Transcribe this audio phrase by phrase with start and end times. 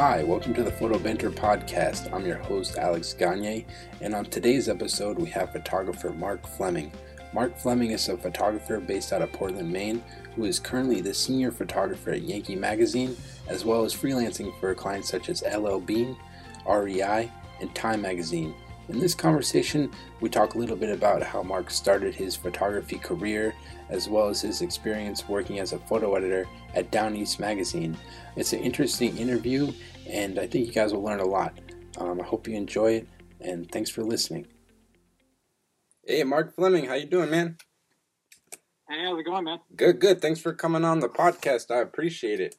[0.00, 2.12] Hi, welcome to the Photo Banter podcast.
[2.12, 3.66] I'm your host, Alex Gagne,
[4.00, 6.92] and on today's episode, we have photographer Mark Fleming.
[7.32, 10.00] Mark Fleming is a photographer based out of Portland, Maine,
[10.36, 13.16] who is currently the senior photographer at Yankee Magazine,
[13.48, 16.16] as well as freelancing for clients such as LL Bean,
[16.64, 17.28] REI,
[17.60, 18.54] and Time Magazine.
[18.88, 19.90] In this conversation,
[20.20, 23.54] we talk a little bit about how Mark started his photography career,
[23.90, 27.98] as well as his experience working as a photo editor at Down East Magazine.
[28.34, 29.72] It's an interesting interview,
[30.06, 31.52] and I think you guys will learn a lot.
[31.98, 33.08] Um, I hope you enjoy it,
[33.42, 34.46] and thanks for listening.
[36.06, 37.58] Hey, Mark Fleming, how you doing, man?
[38.88, 39.58] Hey, how's it going, man?
[39.76, 40.22] Good, good.
[40.22, 41.70] Thanks for coming on the podcast.
[41.70, 42.56] I appreciate it.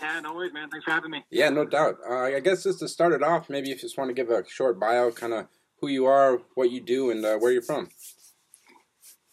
[0.00, 0.70] Yeah, no worries, man.
[0.70, 1.24] Thanks for having me.
[1.30, 1.98] Yeah, no doubt.
[2.08, 4.30] Uh, I guess just to start it off, maybe if you just want to give
[4.30, 5.46] a short bio, kind of
[5.80, 7.88] who you are, what you do, and uh, where you're from.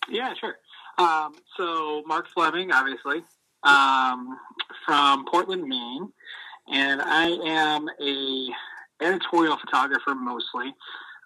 [0.10, 0.56] Yeah, sure.
[0.98, 3.24] Um, so, Mark Fleming, obviously,
[3.64, 4.38] um,
[4.86, 6.12] from Portland, Maine,
[6.72, 8.48] and I am a
[9.06, 10.74] editorial photographer mostly.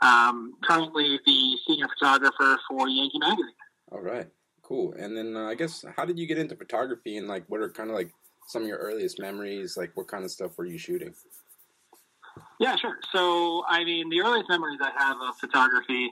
[0.02, 3.54] Um, currently, the senior photographer for Yankee Magazine.
[3.92, 4.28] All right,
[4.62, 4.94] cool.
[4.94, 7.70] And then uh, I guess how did you get into photography, and like what are
[7.70, 8.12] kind of like
[8.48, 9.78] some of your earliest memories?
[9.78, 11.14] Like, what kind of stuff were you shooting?
[12.60, 12.98] Yeah, sure.
[13.14, 16.12] So, I mean, the earliest memories I have of photography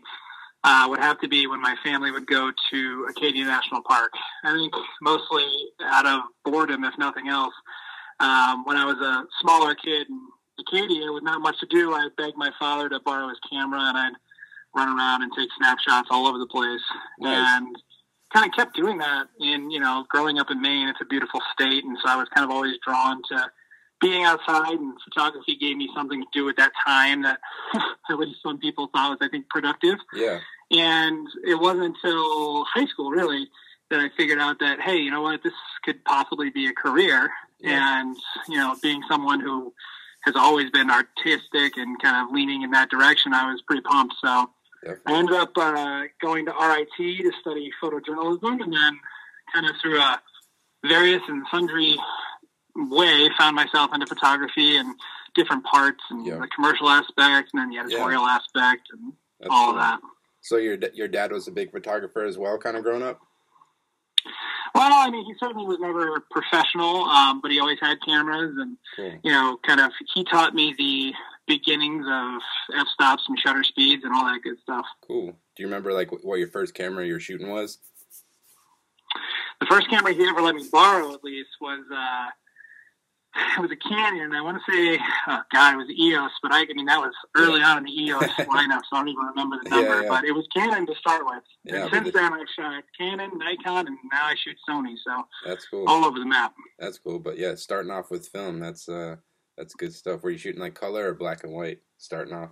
[0.63, 4.11] uh, would have to be when my family would go to Acadia National Park.
[4.43, 5.45] I think mostly
[5.83, 7.53] out of boredom, if nothing else.
[8.19, 10.19] Um, when I was a smaller kid in
[10.59, 13.97] Acadia with not much to do, I begged my father to borrow his camera and
[13.97, 14.13] I'd
[14.75, 16.81] run around and take snapshots all over the place.
[17.19, 17.37] Nice.
[17.37, 17.75] And
[18.33, 20.89] kind of kept doing that in, you know, growing up in Maine.
[20.89, 21.78] It's a beautiful state.
[22.03, 23.51] So I was kind of always drawn to
[24.01, 27.39] being outside and photography gave me something to do at that time that
[28.09, 29.97] at least some people thought was, I think, productive.
[30.13, 30.39] Yeah.
[30.71, 33.49] And it wasn't until high school, really,
[33.89, 37.29] that I figured out that, hey, you know what, this could possibly be a career.
[37.59, 38.01] Yeah.
[38.01, 38.15] And,
[38.47, 39.73] you know, being someone who
[40.21, 44.15] has always been artistic and kind of leaning in that direction, I was pretty pumped.
[44.23, 44.49] So
[44.83, 45.13] Definitely.
[45.13, 48.99] I ended up uh, going to RIT to study photojournalism, and then
[49.53, 50.21] kind of through a
[50.85, 51.97] various and sundry
[52.75, 54.95] way found myself into photography and
[55.35, 56.39] different parts and yeah.
[56.39, 58.39] the commercial aspect and then the editorial yeah.
[58.39, 59.75] aspect and That's all cool.
[59.75, 59.99] of that.
[60.41, 63.19] So your your dad was a big photographer as well, kind of growing up.
[64.75, 68.77] Well, I mean, he certainly was never professional, um, but he always had cameras, and
[69.23, 71.13] you know, kind of he taught me the
[71.47, 72.41] beginnings of
[72.77, 74.85] f stops and shutter speeds and all that good stuff.
[75.05, 75.27] Cool.
[75.27, 77.79] Do you remember like what your first camera you're shooting was?
[79.59, 82.29] The first camera he ever let me borrow, at least, was uh,
[83.57, 84.33] it was a Canon.
[84.33, 87.13] I want to say, oh God, it was EOS, but I, I mean that was
[87.35, 89.95] early on in the EOS lineup, so I don't even remember the number.
[89.95, 90.09] Yeah, yeah.
[90.09, 91.43] But it was Canon to start with.
[91.63, 94.95] Yeah, and since then, I've shot Canon, Nikon, and now I shoot Sony.
[95.05, 95.87] So that's cool.
[95.87, 96.53] All over the map.
[96.79, 97.19] That's cool.
[97.19, 99.17] But yeah, starting off with film, that's uh,
[99.57, 100.23] that's good stuff.
[100.23, 101.79] Were you shooting like color or black and white?
[101.97, 102.49] Starting off.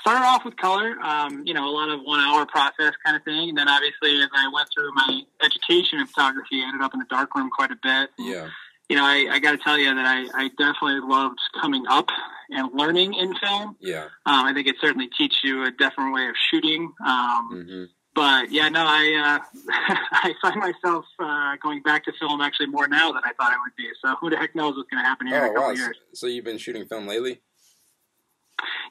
[0.00, 3.22] Started off with color, um, you know, a lot of one hour process kind of
[3.24, 3.50] thing.
[3.50, 7.00] And then obviously, as I went through my education in photography, I ended up in
[7.00, 8.10] the darkroom quite a bit.
[8.18, 8.48] Yeah
[8.88, 12.08] you know, I, I got to tell you that I, I definitely loved coming up
[12.50, 13.76] and learning in film.
[13.80, 14.04] Yeah.
[14.24, 16.92] Um, I think it certainly teaches you a different way of shooting.
[17.04, 17.84] Um, mm-hmm.
[18.14, 19.60] But yeah, no, I uh,
[20.12, 23.56] I find myself uh, going back to film actually more now than I thought I
[23.62, 23.88] would be.
[24.02, 25.74] So who the heck knows what's going to happen here oh, in a couple wow.
[25.74, 25.96] years?
[26.14, 27.42] So you've been shooting film lately?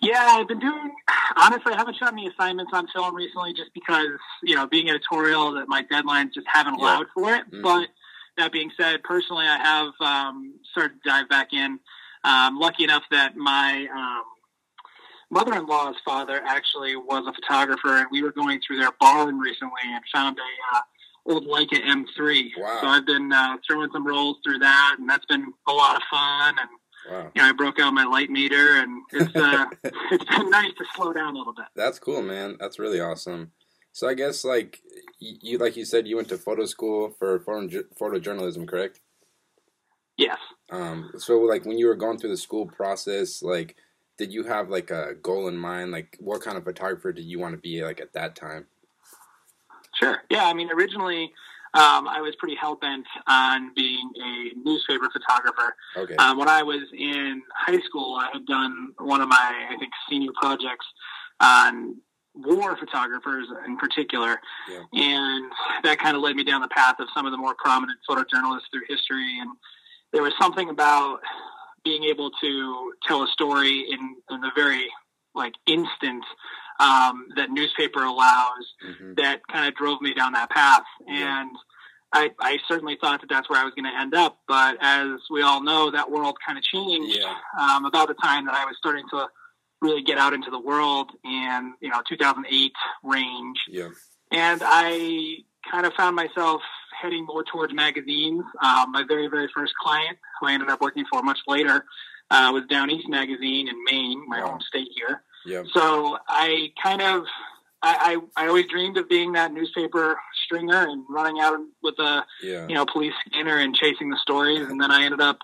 [0.01, 0.91] Yeah, I've been doing.
[1.35, 5.53] Honestly, I haven't shot any assignments on film recently, just because you know, being editorial,
[5.53, 7.13] that my deadlines just haven't allowed yeah.
[7.13, 7.51] for it.
[7.51, 7.61] Mm-hmm.
[7.61, 7.89] But
[8.37, 11.79] that being said, personally, I have um, started to dive back in.
[12.23, 14.23] Um, lucky enough that my um,
[15.29, 20.03] mother-in-law's father actually was a photographer, and we were going through their barn recently and
[20.13, 20.81] found a uh,
[21.27, 22.51] old Leica M3.
[22.57, 22.77] Wow.
[22.81, 26.01] So I've been uh, throwing some rolls through that, and that's been a lot of
[26.09, 26.55] fun.
[26.59, 26.69] And
[27.09, 27.31] wow.
[27.33, 29.65] you know, I broke out my light meter, and it's uh,
[30.11, 31.65] it's been nice to slow down a little bit.
[31.75, 32.57] That's cool, man.
[32.59, 33.51] That's really awesome.
[33.91, 34.81] So I guess like
[35.19, 38.99] you like you said you went to photo school for photo, photojournalism, correct?
[40.17, 40.37] Yes.
[40.69, 41.11] Um.
[41.17, 43.75] So like when you were going through the school process, like
[44.17, 45.91] did you have like a goal in mind?
[45.91, 48.67] Like what kind of photographer did you want to be like at that time?
[49.95, 50.21] Sure.
[50.29, 50.45] Yeah.
[50.45, 51.31] I mean, originally.
[51.73, 55.75] Um, I was pretty hell bent on being a newspaper photographer.
[55.95, 56.15] Okay.
[56.15, 59.91] Um, when I was in high school, I had done one of my, I think,
[60.09, 60.85] senior projects
[61.39, 61.95] on
[62.33, 64.39] war photographers in particular.
[64.69, 64.83] Yeah.
[64.93, 65.51] And
[65.83, 68.69] that kind of led me down the path of some of the more prominent photojournalists
[68.71, 69.39] through history.
[69.39, 69.49] And
[70.13, 71.19] there was something about
[71.83, 74.87] being able to tell a story in, in the very
[75.35, 76.23] like instant
[76.79, 79.13] um, that newspaper allows mm-hmm.
[79.17, 80.83] that kind of drove me down that path.
[81.07, 81.41] Yeah.
[81.41, 81.51] And
[82.13, 84.39] I, I certainly thought that that's where I was going to end up.
[84.47, 87.35] But as we all know, that world kind of changed Yeah.
[87.59, 89.27] um, about the time that I was starting to
[89.81, 92.71] really get out into the world in, you know, 2008
[93.03, 93.57] range.
[93.69, 93.89] Yeah.
[94.31, 95.37] And I
[95.69, 96.61] kind of found myself
[96.99, 98.43] heading more towards magazines.
[98.63, 101.85] Um, my very, very first client, who I ended up working for much later,
[102.31, 104.51] uh, was Down East Magazine in Maine, my Wow.
[104.51, 105.23] home state here.
[105.47, 105.63] Yeah.
[105.73, 107.23] So I kind of,
[107.81, 112.25] I, I, I always dreamed of being that newspaper stringer and running out with a,
[112.43, 112.67] Yeah.
[112.67, 114.67] you know, police scanner and chasing the stories.
[114.67, 115.39] And then I ended up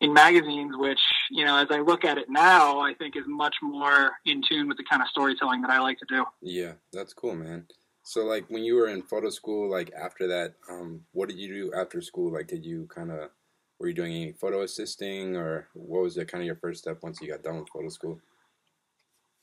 [0.00, 1.00] in magazines, which,
[1.30, 4.68] you know, as I look at it now, I think is much more in tune
[4.68, 6.24] with the kind of storytelling that I like to do.
[6.40, 7.66] Yeah, that's cool, man.
[8.02, 11.48] So like when you were in photo school, like after that, um, what did you
[11.48, 12.32] do after school?
[12.32, 13.30] Like did you kind of
[13.78, 16.98] were you doing any photo assisting or what was it kind of your first step
[17.02, 18.20] once you got done with photo school?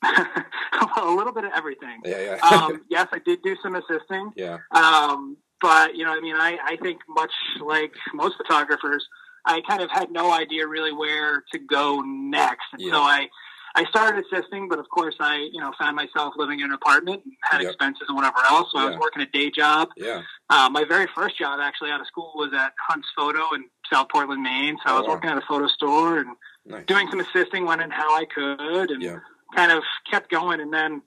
[0.02, 2.00] A little bit of everything.
[2.04, 2.48] Yeah, yeah.
[2.48, 4.32] Um, yes, I did do some assisting.
[4.36, 4.58] yeah.
[4.72, 7.32] Um, but you know, I mean, I, I think much
[7.64, 9.06] like most photographers,
[9.44, 12.64] I kind of had no idea really where to go next.
[12.72, 12.92] And Yeah.
[12.92, 13.28] so I,
[13.76, 17.22] I started assisting, but of course I, you know, found myself living in an apartment
[17.24, 17.70] and had Yep.
[17.70, 18.68] expenses and whatever else.
[18.72, 19.88] So I was working a day job.
[19.96, 20.22] Yeah.
[20.50, 24.08] Uh, my very first job actually out of school was at Hunt's Photo in South
[24.10, 24.76] Portland, Maine.
[24.84, 25.14] So I Oh, was wow.
[25.14, 26.30] working at a photo store and
[26.66, 26.84] Nice.
[26.86, 29.18] doing some assisting when and how I could and Yeah.
[29.54, 30.60] Kind of kept going.
[30.60, 31.02] And then,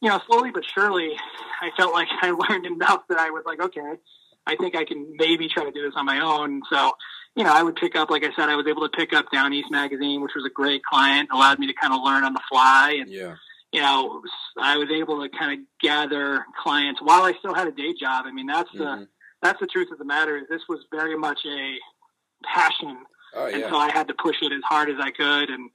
[0.00, 1.10] you know, slowly but surely,
[1.60, 3.94] I felt like I learned enough that I was like, okay,
[4.46, 6.62] I think I can maybe try to do this on my own.
[6.70, 6.92] So,
[7.36, 9.26] you know, I would pick up, like I said, I was able to pick up
[9.32, 12.34] Down East Magazine, which was a great client, allowed me to kind of learn on
[12.34, 12.96] the fly.
[13.00, 13.36] And, Yeah.
[13.72, 14.22] you know,
[14.60, 18.26] I was able to kind of gather clients while I still had a day job.
[18.26, 19.08] I mean, that's the, Mhm.
[19.40, 21.78] that's the truth of the matter is this was very much a
[22.44, 22.98] passion
[23.34, 25.70] Oh and so I had to push it as hard as I could, and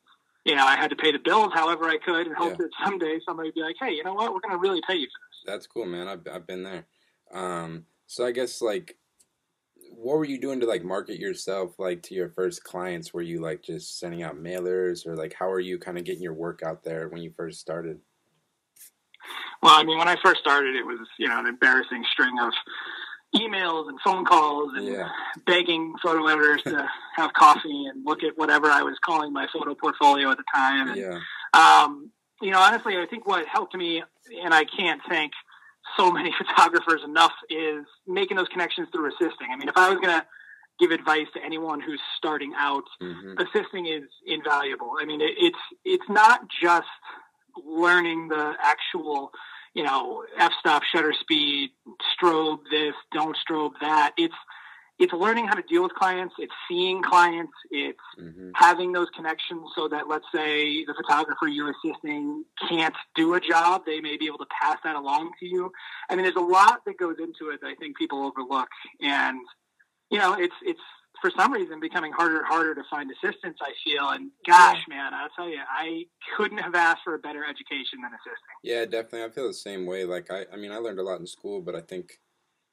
[0.47, 2.57] you know, I had to pay the bills however I could, and hope Yeah.
[2.65, 4.33] that someday somebody would be like, "Hey, you know what?
[4.33, 6.07] We're going to really pay you for this." That's cool, man.
[6.07, 6.87] I've I've been there.
[7.31, 8.97] Um, so I guess like,
[9.91, 13.13] what were you doing to like market yourself like to your first clients?
[13.13, 16.23] Were you like just sending out mailers, or like how are you kind of getting
[16.23, 17.99] your work out there when you first started?
[19.61, 22.53] Well, I mean, when I first started, it was you know an embarrassing string of
[23.39, 25.09] emails and phone calls and Yeah.
[25.45, 29.75] begging photo editors to have coffee and look at whatever I was calling my photo
[29.75, 30.89] portfolio at the time.
[30.89, 31.19] And, Yeah.
[31.53, 32.11] um,
[32.41, 34.03] you know, honestly, I think what helped me,
[34.43, 35.31] and I can't thank
[35.95, 39.47] so many photographers enough, is making those connections through assisting.
[39.51, 40.25] I mean, if I was going to
[40.79, 44.93] give advice to anyone who's starting out, hmm assisting is invaluable.
[44.99, 46.87] I mean, it, it's it's not just
[47.65, 49.31] learning the actual,
[49.73, 51.71] you know, f-stop, shutter speed,
[52.15, 54.13] strobe this, don't strobe that.
[54.17, 54.35] It's
[54.99, 56.33] it's learning how to deal with clients.
[56.39, 57.53] It's seeing clients.
[57.71, 63.35] It's hmm having those connections so that let's say the photographer you're assisting can't do
[63.35, 65.71] a job, they may be able to pass that along to you.
[66.09, 68.69] I mean, there's a lot that goes into it that I think people overlook,
[68.99, 69.37] and
[70.09, 70.79] you know, it's it's
[71.21, 73.59] for some reason becoming harder and harder to find assistants.
[73.61, 76.03] I feel, and gosh, man, I'll tell you, I
[76.35, 78.55] couldn't have asked for a better education than assisting.
[78.63, 79.23] Yeah, definitely.
[79.23, 80.05] I feel the same way.
[80.05, 82.19] Like I, I mean, I learned a lot in school, but I think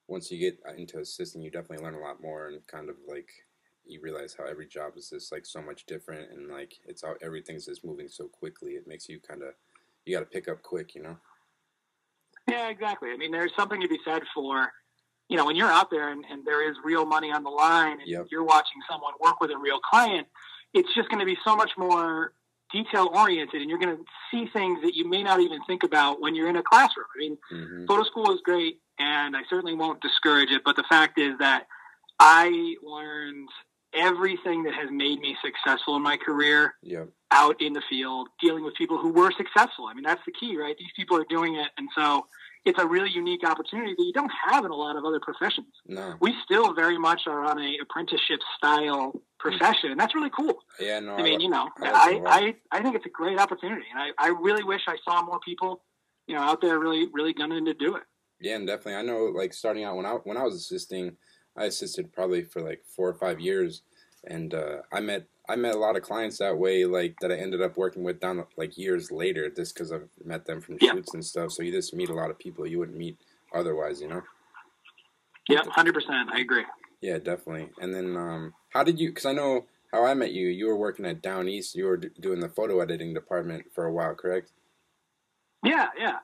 [0.09, 2.97] once you get uh, into assisting, you definitely learn a lot more, and kind of
[3.09, 3.31] like
[3.87, 7.15] you realize how every job is just like so much different, and like it's all
[7.23, 8.73] everything's just moving so quickly.
[8.73, 9.55] It makes you kind of
[10.05, 11.17] you got to pick up quick, you know.
[12.49, 13.11] Yeah, exactly.
[13.11, 14.71] I mean, there's something to be said for,
[15.29, 18.01] you know, when you're out there and, and there is real money on the line
[18.01, 18.27] and Yep.
[18.31, 20.27] you're watching someone work with a real client,
[20.73, 22.33] it's just going to be so much more
[22.73, 26.21] detail oriented and you're going to see things that you may not even think about
[26.21, 27.07] when you're in a classroom.
[27.15, 30.85] I mean, hmm photo school is great and I certainly won't discourage it, but the
[30.89, 31.67] fact is that
[32.19, 33.49] I learned
[33.93, 37.09] everything that has made me successful in my career Yep.
[37.31, 39.87] out in the field dealing with people who were successful.
[39.87, 40.77] I mean, that's the key, right?
[40.79, 41.69] These people are doing it.
[41.79, 42.27] And so
[42.65, 45.67] it's a really unique opportunity that you don't have in a lot of other professions.
[45.87, 46.15] No.
[46.21, 50.55] We still very much are on a apprenticeship style profession, and that's really cool.
[50.81, 51.01] Yeah.
[51.01, 51.17] No.
[51.17, 52.43] I mean, you know, I I, it a lot.
[52.43, 55.41] I, I think it's a great opportunity, and I, I really wish I saw more
[55.45, 55.83] people,
[56.27, 58.03] you know, out there really, really gunning to do it.
[58.41, 58.95] Yeah, and definitely.
[58.95, 61.17] I know, like starting out when I when I was assisting,
[61.57, 63.83] I assisted probably for like four or five years,
[64.27, 67.37] and uh, I met I met a lot of clients that way, like that I
[67.37, 70.93] ended up working with down like years later, just because I've met them from Yeah.
[70.93, 71.53] shoots and stuff.
[71.53, 73.19] So you just meet a lot of people you wouldn't meet
[73.55, 74.23] otherwise, you know.
[75.49, 76.31] Yeah, hundred percent.
[76.33, 76.65] I agree.
[77.03, 77.69] Yeah, definitely.
[77.81, 79.11] And then, um, how did you?
[79.11, 80.49] Because I know how I met you.
[80.49, 81.75] You were working at Down East.
[81.75, 84.53] You were d- doing the photo editing department for a while, correct?
[85.63, 86.19] Yeah, yeah.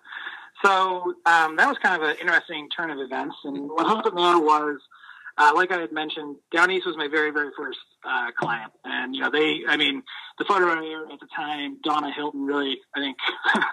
[0.64, 3.36] So um, that was kind of an interesting turn of events.
[3.44, 4.78] And what happened there was,
[5.40, 8.72] uh, like I had mentioned, Down East was my very, very first uh, client.
[8.84, 10.02] And, you know, they, I mean,
[10.38, 13.16] the photo editor at the time, Donna Hilton, really, I think,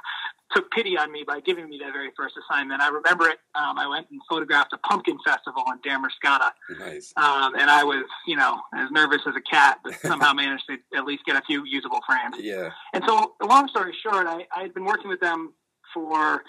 [0.51, 2.81] took pity on me by giving me that very first assignment.
[2.81, 3.39] I remember it.
[3.53, 6.51] Um, I went and photographed a pumpkin festival in Damariscotta.
[6.79, 7.11] Nice.
[7.17, 10.77] Um, and I was, you know, as nervous as a cat, but somehow managed to
[10.97, 12.37] at least get a few usable frames.
[12.39, 12.69] Yeah.
[12.93, 15.53] And so, long story short, I, I had been working with them
[15.93, 16.43] for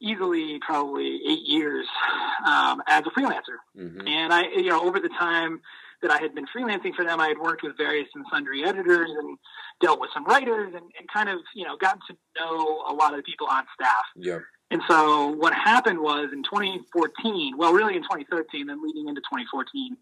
[0.00, 1.86] easily probably eight years
[2.46, 3.58] um, as a freelancer.
[3.78, 4.06] Mm-hmm.
[4.06, 5.60] And I, you know, over the time
[6.02, 9.10] that I had been freelancing for them, I had worked with various and sundry editors
[9.10, 9.38] and
[9.80, 13.12] dealt with some writers and, and kind of, you know, gotten to know a lot
[13.12, 14.04] of the people on staff.
[14.16, 14.38] Yeah.
[14.70, 19.96] And so what happened was in 2014, well, really in 2013, then leading into 2014,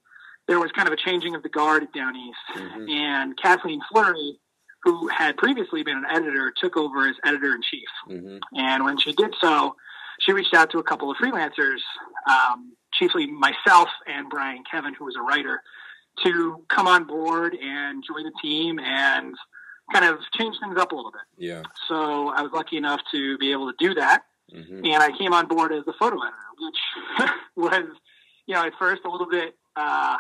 [0.49, 2.39] there was kind of a changing of the guard at Down East.
[2.55, 2.91] Mhm.
[2.91, 4.41] And Kathleen Fleury,
[4.85, 7.89] who had previously been an editor, took over as editor in chief.
[8.09, 8.39] Mm-hmm.
[8.57, 9.77] And when she did so,
[10.21, 11.79] she reached out to a couple of freelancers,
[12.29, 15.63] um, chiefly myself and Brian Kevin, who was a writer,
[16.25, 19.35] to come on board and join the team and
[19.93, 21.23] kind of change things up a little bit.
[21.37, 21.63] Yeah.
[21.89, 24.25] So I was lucky enough to be able to do that.
[24.55, 24.85] Mm-hmm.
[24.85, 27.85] And I came on board as the photo editor, which was,
[28.47, 30.17] you know, at first a little bit, uh,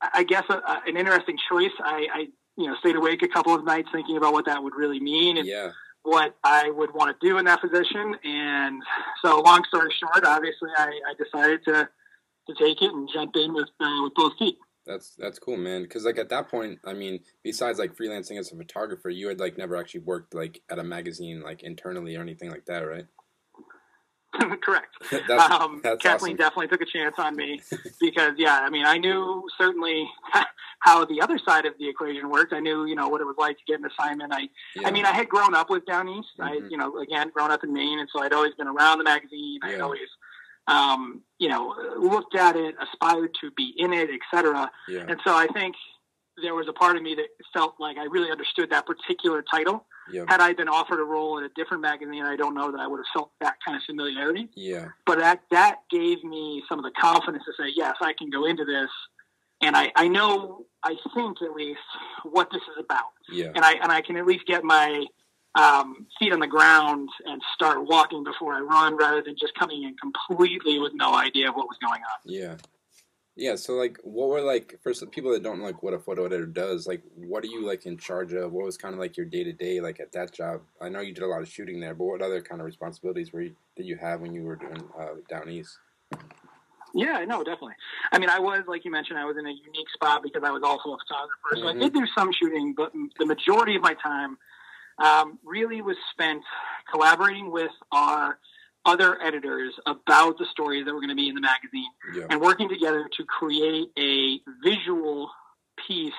[0.00, 1.72] I guess, a, a, an interesting choice.
[1.80, 4.74] I, I, you know, stayed awake a couple of nights thinking about what that would
[4.74, 5.70] really mean and Yeah.
[6.02, 8.16] what I would want to do in that position.
[8.24, 8.82] And
[9.22, 11.88] so, long story short, obviously, I, I decided to
[12.48, 14.56] to take it and jump in with uh, with both feet.
[14.86, 15.82] That's that's cool, man.
[15.82, 19.40] Because like at that point, I mean, besides like freelancing as a photographer, you had
[19.40, 23.06] like never actually worked like at a magazine like internally or anything like that, right?
[24.62, 24.94] Correct.
[25.28, 26.36] that's um, that's Kathleen awesome.
[26.36, 27.60] definitely took a chance on me
[28.00, 30.08] because, yeah, I mean, I knew certainly
[30.80, 32.52] how the other side of the equation worked.
[32.52, 34.32] I knew, you know, what it was like to get an assignment.
[34.32, 34.88] I, Yeah.
[34.88, 36.28] I mean, I had grown up with Down East.
[36.38, 36.70] I, Mhm.
[36.70, 39.58] you know, again, grown up in Maine, and so I'd always been around the magazine.
[39.62, 40.08] I'd always,
[40.68, 44.70] um, you know, looked at it, aspired to be in it, etc.
[44.88, 45.04] yeah.
[45.08, 45.74] And so I think
[46.42, 49.86] there was a part of me that felt like I really understood that particular title.
[50.12, 50.26] Yep.
[50.28, 52.86] Had I been offered a role in a different magazine, I don't know that I
[52.86, 54.88] would have felt that kind of familiarity Yeah.
[55.06, 58.44] but that that gave me some of the confidence to say yes i can go
[58.44, 58.88] into this
[59.62, 61.80] and i i know i think at least
[62.24, 63.50] what this is about Yeah.
[63.54, 65.04] and i and i can at least get my
[65.54, 69.84] um, feet on the ground and start walking before i run rather than just coming
[69.84, 72.56] in completely with no idea of what was going on Yeah.
[73.38, 76.24] Yeah, so like what were like for some people that don't like what a photo
[76.24, 78.50] editor does, like what are you like in charge of?
[78.50, 80.62] What was kind of like your day to day like at that job?
[80.80, 83.34] I know you did a lot of shooting there, but what other kind of responsibilities
[83.34, 85.76] were you, did you have when you were doing uh, down east?
[86.96, 87.74] Yeah no definitely
[88.12, 90.50] i mean i was like you mentioned i was in a unique spot because i
[90.50, 91.80] was also a photographer so i Mhm.
[91.80, 94.38] did do some shooting but the majority of my time
[94.98, 96.42] um, really was spent
[96.90, 98.38] collaborating with our
[98.86, 102.26] other editors about the stories that were going to be in the magazine Yeah.
[102.30, 105.30] and working together to create a visual
[105.86, 106.14] piece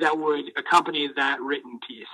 [0.00, 2.08] that would accompany that written piece.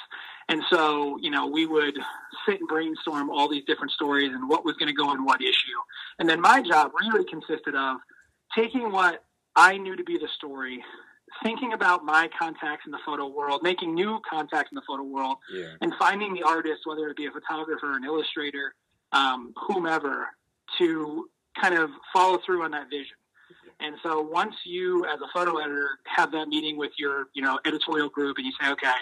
[0.49, 1.99] And so, you know, we would
[2.47, 5.43] sit and brainstorm all these different stories and what was going to go in what
[5.43, 5.79] issue.
[6.19, 7.97] And then my job really consisted of
[8.55, 9.25] taking what
[9.57, 10.85] I knew to be the story,
[11.43, 15.38] thinking about my contacts in the photo world, making new contacts in the photo world,
[15.53, 15.73] Yeah.
[15.81, 18.75] and finding the artist, whether it be a photographer, an illustrator,
[19.12, 20.29] um, whomever,
[20.79, 21.29] to
[21.61, 23.17] kind of follow through on that vision.
[23.81, 27.59] And so once you, as a photo editor, have that meeting with your, you know,
[27.67, 28.95] editorial group, and you say, okay,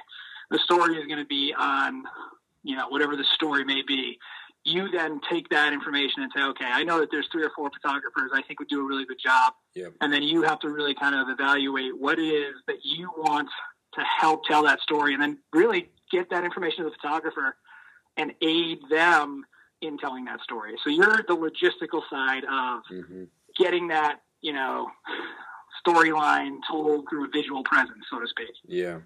[0.51, 2.05] the story is going to be on,
[2.63, 4.19] you know, whatever the story may be.
[4.67, 7.71] You then take that information and say, okay, I know that there's three or four
[7.71, 9.53] photographers I think would do a really good job.
[9.75, 9.95] Yep.
[10.01, 13.51] And then you have to really kind of evaluate what it is that you want
[13.95, 17.57] to help tell that story and then really get that information to the photographer
[18.17, 19.45] and aid them
[19.83, 20.73] in telling that story.
[20.83, 23.25] So you're the logistical side of hmm
[23.57, 24.91] getting that, you know,
[25.87, 28.51] storyline told through a visual presence, so to speak.
[28.67, 28.99] Yeah.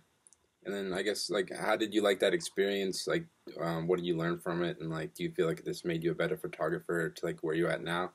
[0.68, 3.06] And then I guess like how did you like that experience?
[3.06, 3.24] Like
[3.58, 4.78] um, what did you learn from it?
[4.80, 7.54] And like do you feel like this made you a better photographer to like where
[7.54, 8.12] you're at now?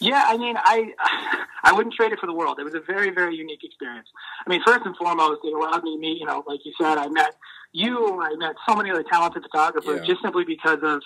[0.00, 0.92] Yeah, I mean, I
[1.64, 2.60] I wouldn't trade it for the world.
[2.60, 4.08] It was a very, very unique experience.
[4.46, 6.98] I mean, first and foremost, it allowed me to meet, you know, like you said,
[6.98, 7.34] I met
[7.72, 10.06] you, I met so many other talented photographers Yeah.
[10.06, 11.02] just simply because of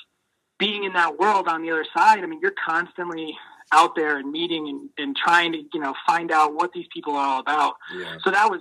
[0.59, 2.23] being in that world on the other side.
[2.23, 3.35] I mean, you're constantly
[3.73, 7.17] out there and meeting and, and trying to, you know, find out what these people
[7.17, 7.77] are all about.
[7.97, 8.19] Yeah.
[8.23, 8.61] So that was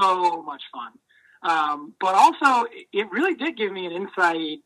[0.00, 0.92] so much fun.
[1.42, 4.58] Um, but also, it- really did give me an insight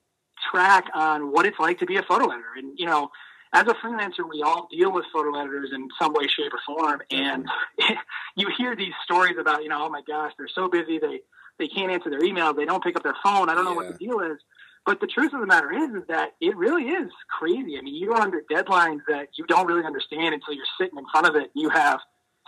[0.51, 2.55] track on what it's like to be a photo editor.
[2.57, 3.11] And, you know,
[3.53, 7.03] as a freelancer, we all deal with photo editors in some way, shape, or form.
[7.11, 7.49] And
[8.37, 11.21] you hear these stories about, you know, oh my gosh, they're so busy, they,
[11.59, 13.93] they can't answer their emails, they don't pick up their phone, I don't know what
[13.93, 14.39] the deal is.
[14.85, 17.79] But the truth of the matter is, is that it really is crazy.
[17.79, 21.27] I mean, you're under deadlines that you don't really understand until you're sitting in front
[21.27, 21.51] of it.
[21.55, 22.01] You have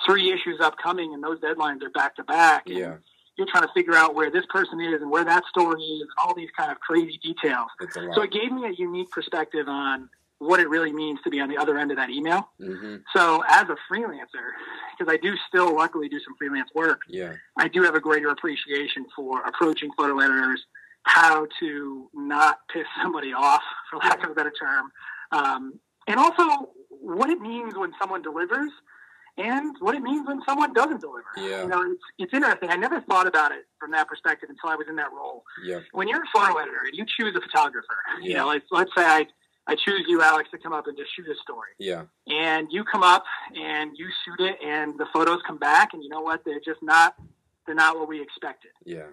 [0.05, 2.65] three issues upcoming, and those deadlines are back to back.
[2.67, 2.97] Yeah.
[3.37, 6.11] you're trying to figure out where this person is and where that story is and
[6.19, 7.69] all these kind of crazy details.
[8.15, 11.49] So it gave me a unique perspective on what it really means to be on
[11.49, 12.49] the other end of that email.
[12.61, 12.97] Mm-hmm.
[13.15, 14.53] So as a freelancer,
[14.99, 17.35] because I do still luckily do some freelance work, Yeah.
[17.59, 20.63] I do have a greater appreciation for approaching photo editors,
[21.05, 24.91] how to not piss somebody off, for lack of a better term,
[25.33, 28.71] um, and also what it means when someone delivers
[29.39, 31.25] and what it means when someone doesn't deliver.
[31.37, 31.63] Yeah.
[31.63, 32.71] You know, it's, it's interesting.
[32.71, 35.45] I never thought about it from that perspective until I was in that role.
[35.65, 35.81] Yeah.
[35.93, 38.29] When you're a photo editor and you choose a photographer, yeah.
[38.29, 39.27] you know, like, let's say I,
[39.67, 42.05] I choose you, Alex, to come up and just shoot a story Yeah.
[42.29, 43.25] and you come up
[43.55, 46.83] and you shoot it and the photos come back and you know what they're just
[46.83, 47.15] not
[47.67, 49.07] they're not what we expected Yeah.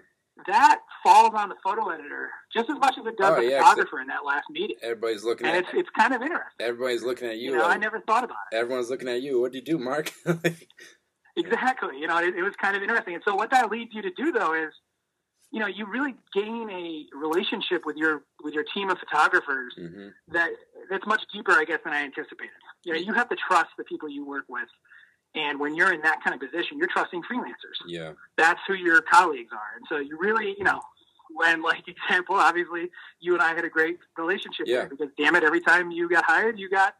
[0.48, 3.58] That falls on the photo editor just as much as it does Oh, the yeah,
[3.58, 7.02] photographer in that last meeting Everybody's looking and at it's it's kind of interesting everybody's
[7.04, 7.52] looking at you.
[7.52, 9.40] you know i never thought about it everyone's looking at you.
[9.40, 10.12] What do you do, Mark?
[11.36, 14.02] exactly you know it, it was kind of interesting and so what that leads you
[14.02, 14.72] to do though is
[15.50, 20.08] you know you really gain a relationship with your with your team of photographers hmm
[20.28, 20.50] that
[20.90, 22.50] that's much deeper, I guess, than I anticipated.
[22.84, 24.68] You know, you have to trust the people you work with,
[25.34, 27.78] and when you're in that kind of position, you're trusting freelancers.
[27.86, 28.12] Yeah.
[28.36, 30.80] That's who your colleagues are, and so you really, you know,
[31.30, 34.84] when like example, obviously, you and I had a great relationship Yeah.
[34.86, 36.94] because damn it, every time you got hired, you got,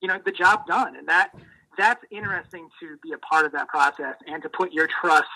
[0.00, 1.30] you know, the job done, and that
[1.78, 5.28] that's interesting to be a part of that process and to put your trust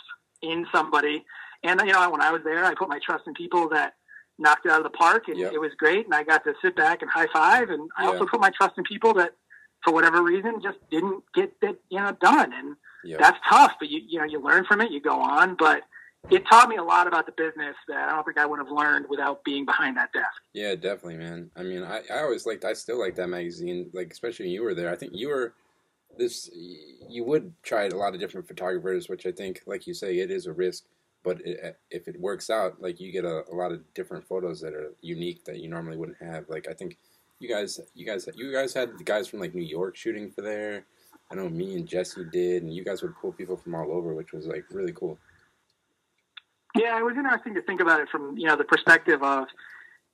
[0.42, 1.24] in somebody.
[1.62, 3.94] And you know, when I was there, I put my trust in people that
[4.38, 5.52] knocked it out of the park, and Yep.
[5.52, 6.06] it was great.
[6.06, 7.68] And I got to sit back and high five.
[7.68, 8.08] And I Yeah.
[8.12, 9.34] also put my trust in people that,
[9.84, 12.52] for whatever reason, just didn't get that you know done.
[12.52, 13.16] And Yeah.
[13.18, 13.74] that's tough.
[13.78, 15.56] But you you know you learn from it, you go on.
[15.56, 15.82] But
[16.28, 18.70] it taught me a lot about the business that I don't think I would have
[18.70, 20.26] learned without being behind that desk.
[20.52, 21.50] Yeah, definitely, man.
[21.56, 24.62] I mean, I, I always liked, I still like that magazine, like, especially when you
[24.62, 24.90] were there.
[24.90, 25.54] I think you were
[26.18, 30.18] this, you would try a lot of different photographers, which I think, like you say,
[30.18, 30.84] it is a risk.
[31.22, 34.60] But it, if it works out, like, you get a, a lot of different photos
[34.60, 36.50] that are unique that you normally wouldn't have.
[36.50, 36.98] Like, I think
[37.40, 40.42] you guys, you guys, you guys had the guys from, like, New York shooting for
[40.42, 40.84] there.
[41.32, 44.14] I know me and Jesse did, and you guys would pull people from all over,
[44.14, 45.18] which was, like, really cool.
[46.76, 49.46] Yeah, it was interesting to think about it from you know the perspective of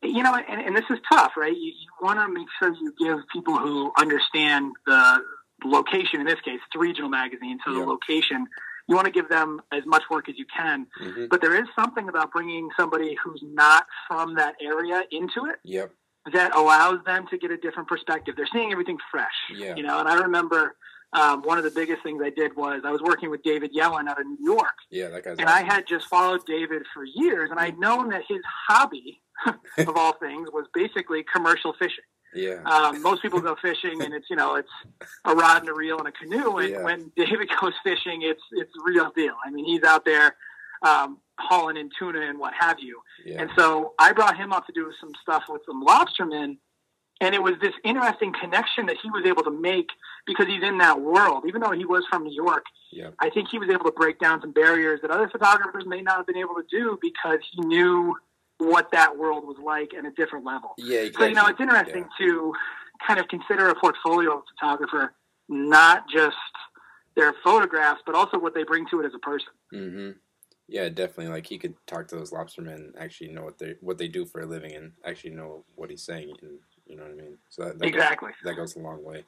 [0.02, 1.54] you know, and, and this is tough, right?
[1.54, 5.18] You, you want to make sure you give people who understand the
[5.64, 6.20] location.
[6.20, 7.80] In this case, it's a regional magazine, so Yeah.
[7.80, 8.46] the location.
[8.88, 11.66] You want to give them as much work as you can, hmm but there is
[11.78, 15.92] something about bringing somebody who's not from that area into it Yep.
[16.32, 18.34] That allows them to get a different perspective.
[18.36, 19.74] They're seeing everything fresh, Yeah.
[19.76, 19.98] you know.
[20.00, 20.76] And I remember
[21.12, 24.08] um, one of the biggest things I did was I was working with David Yellen
[24.08, 27.50] out of New York, Yeah, that guy's and I had just followed David for years,
[27.50, 29.20] and I'd known that his hobby,
[29.78, 32.04] of all things, was basically commercial fishing.
[32.34, 32.60] Yeah.
[32.64, 34.68] Um, most people go fishing, and it's you know it's
[35.24, 36.56] a rod and a reel and a canoe.
[36.58, 36.82] And Yeah.
[36.82, 39.34] when David goes fishing, it's it's real deal.
[39.46, 40.34] I mean, he's out there
[40.82, 43.00] um, hauling in tuna and what have you.
[43.24, 43.42] Yeah.
[43.42, 46.58] And so I brought him up to do some stuff with some lobstermen.
[47.18, 49.88] And it was this interesting connection that he was able to make
[50.26, 51.44] because he's in that world.
[51.48, 53.14] Even though he was from New York, Yep.
[53.18, 56.16] I think he was able to break down some barriers that other photographers may not
[56.18, 58.14] have been able to do because he knew
[58.58, 60.74] what that world was like at a different level.
[60.78, 61.06] Yeah.
[61.16, 62.54] So, you know, it's interesting to
[63.06, 65.12] kind of consider a portfolio of a photographer,
[65.48, 66.36] not just
[67.16, 69.48] their photographs, but also what they bring to it as a person.
[69.70, 70.10] hmm
[70.68, 71.28] Yeah, definitely.
[71.28, 74.24] Like he could talk to those lobstermen and actually know what they what they do
[74.26, 76.34] for a living and actually know what he's saying.
[76.42, 77.38] And you know what I mean.
[77.50, 78.30] So that, that Exactly.
[78.30, 79.24] goes, that goes a long way.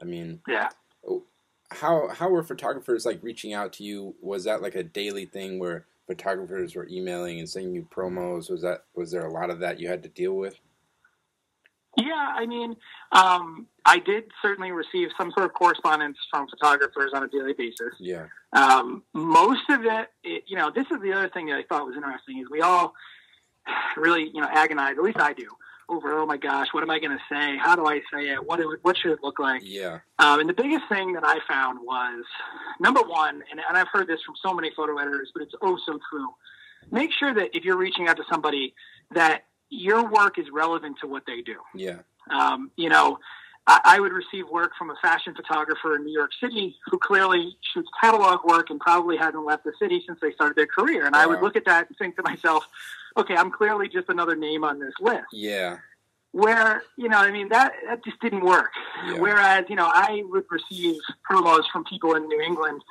[0.00, 0.68] I mean, Yeah.
[1.08, 1.22] Oh,
[1.70, 4.14] how how were photographers like reaching out to you?
[4.20, 8.50] Was that like a daily thing where photographers were emailing and sending you promos?
[8.50, 10.58] Was that was there a lot of that you had to deal with?
[11.98, 12.76] Yeah, I mean,
[13.10, 17.94] um, I did certainly receive some sort of correspondence from photographers on a daily basis.
[17.98, 18.26] Yeah.
[18.52, 21.86] Um, most of it, it, you know, this is the other thing that I thought
[21.86, 22.94] was interesting is we all
[23.96, 24.94] really, you know, agonize.
[24.96, 25.48] At least I do
[25.88, 26.18] over.
[26.18, 27.56] Oh my gosh, what am I going to say?
[27.56, 28.46] How do I say it?
[28.46, 29.62] What what should it look like?
[29.64, 29.98] Yeah.
[30.20, 32.24] Um, and the biggest thing that I found was
[32.78, 35.78] number one, and, and I've heard this from so many photo editors, but it's oh
[35.84, 36.28] so true.
[36.92, 38.74] Make sure that if you're reaching out to somebody,
[39.10, 41.56] that your work is relevant to what they do.
[41.74, 41.98] Yeah.
[42.30, 43.18] Um, you know,
[43.66, 47.56] I, I would receive work from a fashion photographer in New York City who clearly
[47.72, 51.06] shoots catalog work and probably hasn't left the city since they started their career.
[51.06, 52.66] And I would look at that and think to myself,
[53.16, 55.26] okay, I'm clearly just another name on this list.
[55.32, 55.78] Yeah.
[56.32, 58.70] Where, you know, I mean, that, that just didn't work.
[59.06, 59.18] Yeah.
[59.18, 60.96] Whereas, you know, I would receive
[61.28, 62.82] promos from people in New England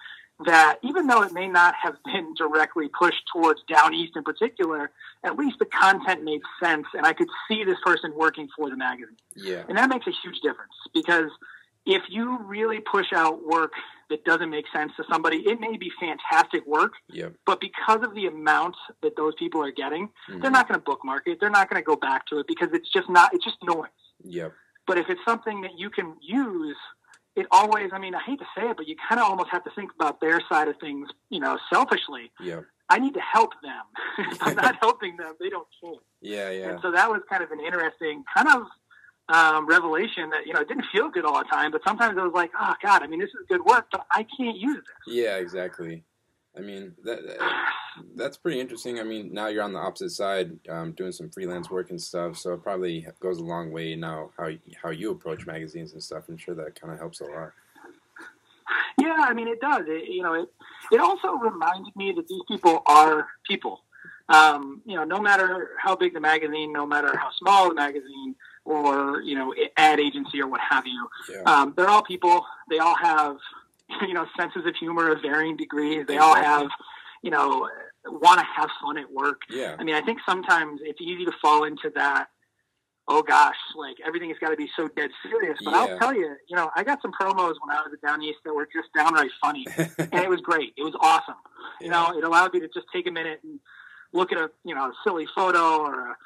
[0.46, 4.92] that even though it may not have been directly pushed towards down east in particular,
[5.24, 8.78] at least the content made sense and I could see this person working for the
[8.78, 9.18] magazine.
[9.36, 9.64] Yeah.
[9.68, 11.32] And that makes a huge difference because
[11.86, 13.72] if you really push out work
[14.10, 17.34] that doesn't make sense to somebody, it may be fantastic work, Yep.
[17.46, 20.42] but because of the amount that those people are getting, Mhm.
[20.42, 21.40] they're not going to bookmark it.
[21.40, 23.34] They're not going to go back to it because it's just not.
[23.34, 23.90] It's just noise.
[24.24, 24.54] Yep.
[24.86, 26.78] But if it's something that you can use,
[27.38, 27.92] it always.
[27.94, 29.92] I mean, I hate to say it, but you kind of almost have to think
[29.98, 31.08] about their side of things.
[31.30, 32.32] You know, selfishly.
[32.42, 32.62] Yeah.
[32.90, 33.84] I need to help them.
[34.32, 35.94] if I'm not helping them, they don't care.
[36.22, 36.50] Yeah.
[36.50, 36.70] Yeah.
[36.72, 38.64] And so that was kind of an interesting kind of
[39.30, 42.22] um, revelation that you know it didn't feel good all the time, but sometimes it
[42.22, 45.16] was like, oh God, I mean, this is good work, but I can't use this.
[45.16, 45.38] Yeah.
[45.38, 46.04] Exactly.
[46.58, 47.20] I mean that
[48.16, 49.00] that's pretty interesting.
[49.00, 52.38] I mean, now you're on the opposite side, um, doing some freelance work and stuff.
[52.38, 54.50] So it probably goes a long way now how
[54.82, 56.24] how you approach magazines and stuff.
[56.30, 57.52] I'm sure that kind of helps a lot.
[59.00, 59.84] Yeah, I mean, it does.
[59.88, 60.50] It, you know, it
[60.92, 63.82] it also reminded me that these people are people.
[64.30, 68.36] Um, you know, no matter how big the magazine, no matter how small the magazine,
[68.66, 71.44] or you know, ad agency or what have you, Yeah.
[71.46, 72.46] um, they're all people.
[72.70, 73.38] They all have
[74.02, 76.06] you know senses of humor of varying degrees.
[76.08, 76.70] They all have
[77.22, 77.70] you know
[78.06, 79.42] want to have fun at work.
[79.50, 79.76] Yeah.
[79.78, 82.28] I mean, I think sometimes it's easy to fall into that.
[83.10, 85.58] Oh gosh, like everything has got to be so dead serious.
[85.64, 85.78] But Yeah.
[85.78, 88.40] I'll tell you, you know, I got some promos when I was at Down East
[88.44, 90.74] that were just downright funny, and it was great.
[90.78, 91.36] It was awesome.
[91.80, 93.60] You know, it allowed me to just take a minute and
[94.14, 96.18] look at a you know a silly photo or a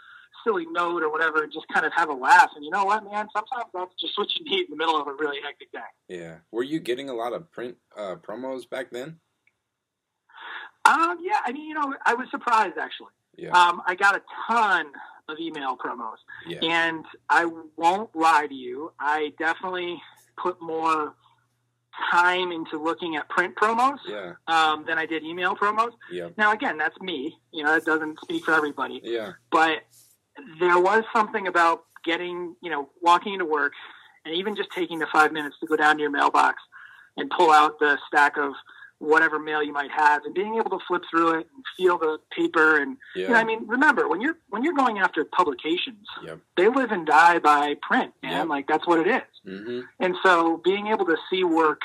[0.43, 2.49] silly note or whatever, and just kind of have a laugh.
[2.55, 3.27] And you know what, man?
[3.33, 5.79] Sometimes that's just what you need in the middle of a really hectic day.
[6.07, 6.35] Yeah.
[6.51, 9.19] Were you getting a lot of print uh, promos back then?
[10.85, 13.11] Um, yeah, I mean, you know, I was surprised actually.
[13.37, 13.51] Yeah.
[13.51, 14.87] Um, I got a ton
[15.29, 16.17] of email promos.
[16.47, 16.59] Yeah.
[16.63, 17.45] And I
[17.77, 20.01] won't lie to you, I definitely
[20.37, 21.13] put more
[22.11, 24.33] time into looking at print promos Yeah.
[24.47, 25.91] um, than I did email promos.
[26.11, 26.29] Yeah.
[26.37, 27.37] Now, again, that's me.
[27.51, 29.01] You know, that doesn't speak for everybody.
[29.03, 29.33] Yeah.
[29.51, 29.83] But
[30.59, 33.73] there was something about getting, you know, walking into work
[34.25, 36.61] and even just taking the five minutes to go down to your mailbox
[37.17, 38.53] and pull out the stack of
[38.99, 42.19] whatever mail you might have and being able to flip through it and feel the
[42.35, 43.23] paper and Yeah.
[43.23, 46.39] you know, I mean, remember when you're when you're going after publications, Yep.
[46.55, 48.31] they live and die by print, man.
[48.33, 48.47] Yep.
[48.47, 49.51] Like that's what it is.
[49.51, 49.79] Mm-hmm.
[49.99, 51.81] And so, being able to see work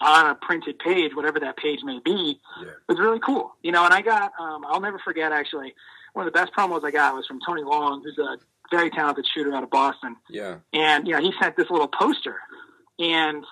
[0.00, 2.70] on a printed page, whatever that page may be, Yeah.
[2.88, 3.56] was really cool.
[3.62, 5.74] You know, and I got um, I'll never forget actually
[6.16, 8.38] one of the best promos I got was from Tony Luong, who's a
[8.70, 10.56] very talented shooter out of Boston, Yeah.
[10.72, 12.36] and you know he sent this little poster,
[12.98, 13.44] and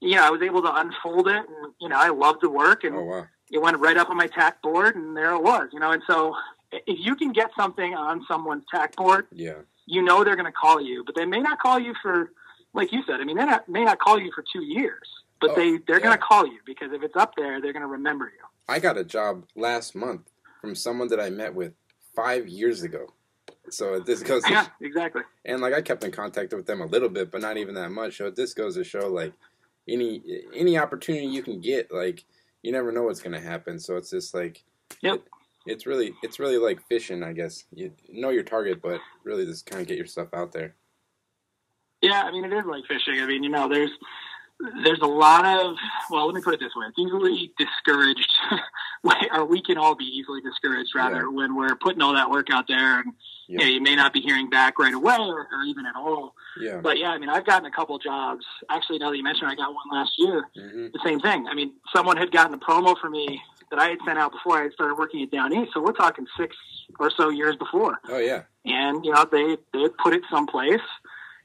[0.00, 2.82] you know I was able to unfold it, and you know I loved the work,
[2.84, 3.26] and Oh wow.
[3.52, 6.02] it went right up on my tack board and there it was you know and
[6.08, 6.34] so
[6.72, 9.58] if you can get something on someone's tack board Yeah.
[9.86, 12.30] you know they're going to call you but they may not call you for
[12.72, 15.06] like you said i mean they not, may not call you for two years
[15.40, 16.04] but Oh, they they're yeah.
[16.06, 18.78] going to call you because if it's up there they're going to remember you I
[18.78, 20.22] got a job last month
[20.62, 21.74] from someone that I met with
[22.14, 23.06] five years ago.
[23.70, 27.08] So this goes, yeah exactly and like I kept in contact with them a little
[27.08, 28.18] bit, but not even that much.
[28.18, 29.32] So this goes to show like
[29.88, 30.22] any
[30.54, 32.24] any opportunity you can get, like
[32.62, 33.78] you never know what's gonna happen.
[33.78, 34.62] So it's just like,
[35.02, 35.22] Yep.
[35.66, 37.64] it's really it's really like fishing, I guess.
[37.72, 40.74] You know your target, but really just kind of get your stuff out there.
[42.02, 43.92] yeah i mean it is like fishing i mean you know there's
[44.84, 45.76] there's a lot of
[46.10, 46.86] well let me put it this way.
[46.88, 48.30] It's easily discouraged.
[49.34, 51.28] Or we can all be easily discouraged rather Yeah.
[51.32, 53.12] when we're putting all that work out there and
[53.48, 53.58] Yeah.
[53.58, 56.34] you, know, you may not be hearing back right away or, or even at all.
[56.60, 56.80] Yeah.
[56.80, 58.44] but yeah i mean i've gotten a couple jobs.
[58.70, 60.44] Actually now that you mentioned i got one last year.
[60.56, 61.46] Hmm the same thing.
[61.50, 64.58] I mean someone had gotten a promo for me that i had sent out before
[64.60, 65.72] i had started working at down east.
[65.74, 66.54] So we're talking six
[67.00, 67.98] or so years before.
[68.08, 68.42] Oh yeah.
[68.64, 70.80] and you know they they put it someplace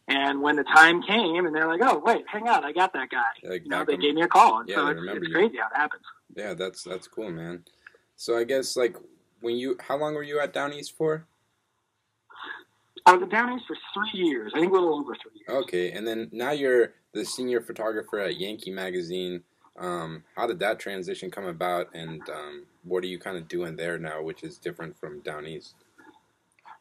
[0.08, 3.10] and when the time came and they're like oh wait hang on i got that
[3.10, 5.58] guy Like you know they gave me a call and Yeah, so it's, it's crazy
[5.58, 6.04] how it happens
[6.36, 7.64] Yeah, that's that's cool, man.
[8.16, 8.96] So I guess like
[9.42, 11.26] when you, how long were you at Down East for?
[13.06, 15.64] i was at down east for three years i think a little over three years
[15.64, 19.42] Okay, and then now you're the senior photographer at Yankee Magazine.
[19.80, 23.76] Um, how did that transition come about, and um, what are you kind of doing
[23.76, 25.76] there now, which is different from Down East?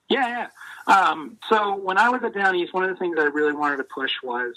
[0.09, 0.49] Yeah,
[0.89, 0.95] yeah.
[0.95, 3.79] Um, so when I was at Down East, one of the things I really wanted
[3.79, 4.55] to push was,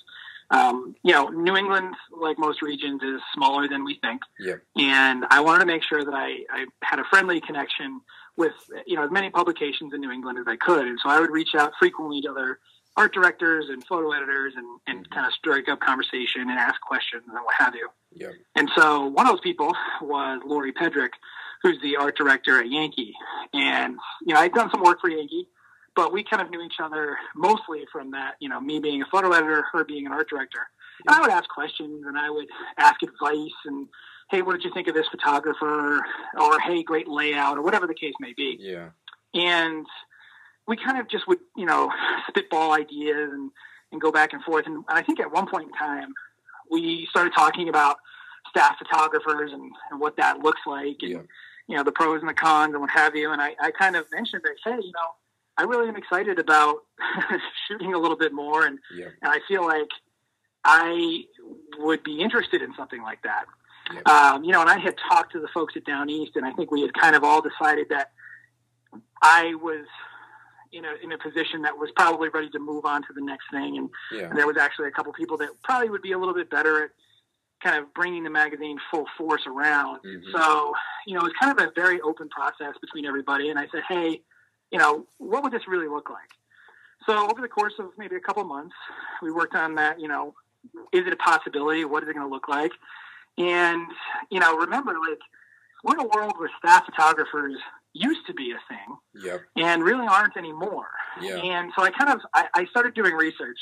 [0.51, 4.21] um, you know, New England, like most regions, is smaller than we think.
[4.39, 4.61] Yep.
[4.77, 8.01] And I wanted to make sure that I, I had a friendly connection
[8.37, 8.53] with,
[8.85, 10.87] you know, as many publications in New England as I could.
[10.87, 12.59] And so I would reach out frequently to other
[12.95, 17.23] art directors and photo editors and, and kind of strike up conversation and ask questions
[17.27, 17.89] and what have you.
[18.13, 18.33] Yep.
[18.55, 21.11] And so one of those people was Lori Pedrick,
[21.61, 23.13] who's the art director at Yankee.
[23.53, 25.47] And, you know, I'd done some work for Yankee,
[25.95, 29.05] but we kind of knew each other mostly from that, you know, me being a
[29.11, 30.67] photo editor, her being an art director.
[31.07, 33.87] And I would ask questions and I would ask advice and,
[34.29, 35.97] hey, what did you think of this photographer?
[36.39, 38.89] Or, hey, great layout, or whatever the case may be Yeah.
[39.33, 39.85] and
[40.67, 41.91] we kind of just would you know
[42.27, 43.49] spitball ideas and,
[43.91, 46.13] and go back and forth and i think at one point in time
[46.69, 47.97] we started talking about
[48.49, 51.21] staff photographers and, and what that looks like and Yeah.
[51.69, 53.31] You know the pros and the cons and what have you.
[53.31, 55.09] And I, I kind of mentioned that hey, you know,
[55.57, 56.77] I really am excited about
[57.67, 59.09] shooting a little bit more, and, Yeah.
[59.21, 59.87] and I feel like
[60.65, 61.23] I
[61.77, 63.45] would be interested in something like that.
[63.93, 64.01] Yeah.
[64.33, 66.51] Um, you know, and I had talked to the folks at Down East, and I
[66.53, 68.11] think we had kind of all decided that
[69.21, 69.85] I was
[70.71, 73.45] in a in a position that was probably ready to move on to the next
[73.51, 74.29] thing, and Yeah.
[74.29, 76.83] and there was actually a couple people that probably would be a little bit better
[76.85, 76.89] at
[77.61, 80.01] kind of bringing the magazine full force around.
[80.03, 80.31] Mhm.
[80.31, 80.73] So,
[81.05, 83.49] you know, it was kind of a very open process between everybody.
[83.49, 84.21] And I said, hey,
[84.71, 86.29] you know, what would this really look like?
[87.05, 88.75] So over the course of maybe a couple months,
[89.21, 90.35] we worked on that, you know,
[90.91, 91.85] is it a possibility?
[91.85, 92.71] What is it going to look like?
[93.37, 93.87] And,
[94.29, 95.19] you know, remember, like,
[95.83, 97.55] we're in a world where staff photographers
[97.93, 99.41] used to be a thing Yep.
[99.55, 100.89] and really aren't anymore.
[101.21, 101.37] Yeah.
[101.37, 103.57] And so I kind of I, I started doing research,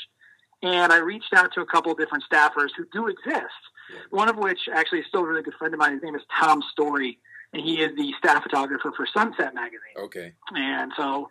[0.62, 3.62] and I reached out to a couple of different staffers who do exist.
[3.92, 4.00] Yeah.
[4.10, 5.94] One of which actually is still a really good friend of mine.
[5.94, 7.18] His name is Tom Story,
[7.52, 9.96] and he is the staff photographer for Sunset Magazine.
[9.96, 10.32] Okay.
[10.54, 11.28] And so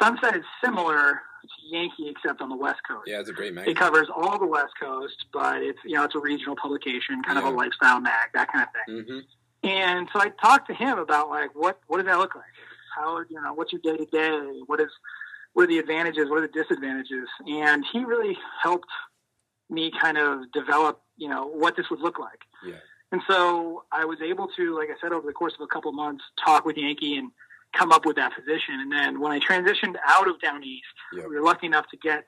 [0.00, 3.04] Sunset is similar to Yankee, except on the West Coast.
[3.06, 3.72] Yeah, it's a great magazine.
[3.72, 7.38] It covers all the West Coast, but it's you know it's a regional publication, kind
[7.38, 9.04] of a lifestyle mag, that kind of thing.
[9.04, 12.44] hmm And so I talked to him about like what what does that look like?
[12.96, 14.60] How you know what's your day to day?
[14.66, 14.90] What is
[15.52, 16.28] what are the advantages?
[16.28, 17.28] What are the disadvantages?
[17.46, 18.88] And he really helped
[19.68, 22.40] me kind of develop you know what this would look like.
[22.66, 22.74] Yeah.
[23.12, 25.90] And so I was able to, like I said, over the course of a couple
[25.92, 27.30] months, talk with Yankee and
[27.76, 28.74] come up with that position.
[28.82, 31.26] And then when I transitioned out of Down East, Yep.
[31.28, 32.26] we were lucky enough to get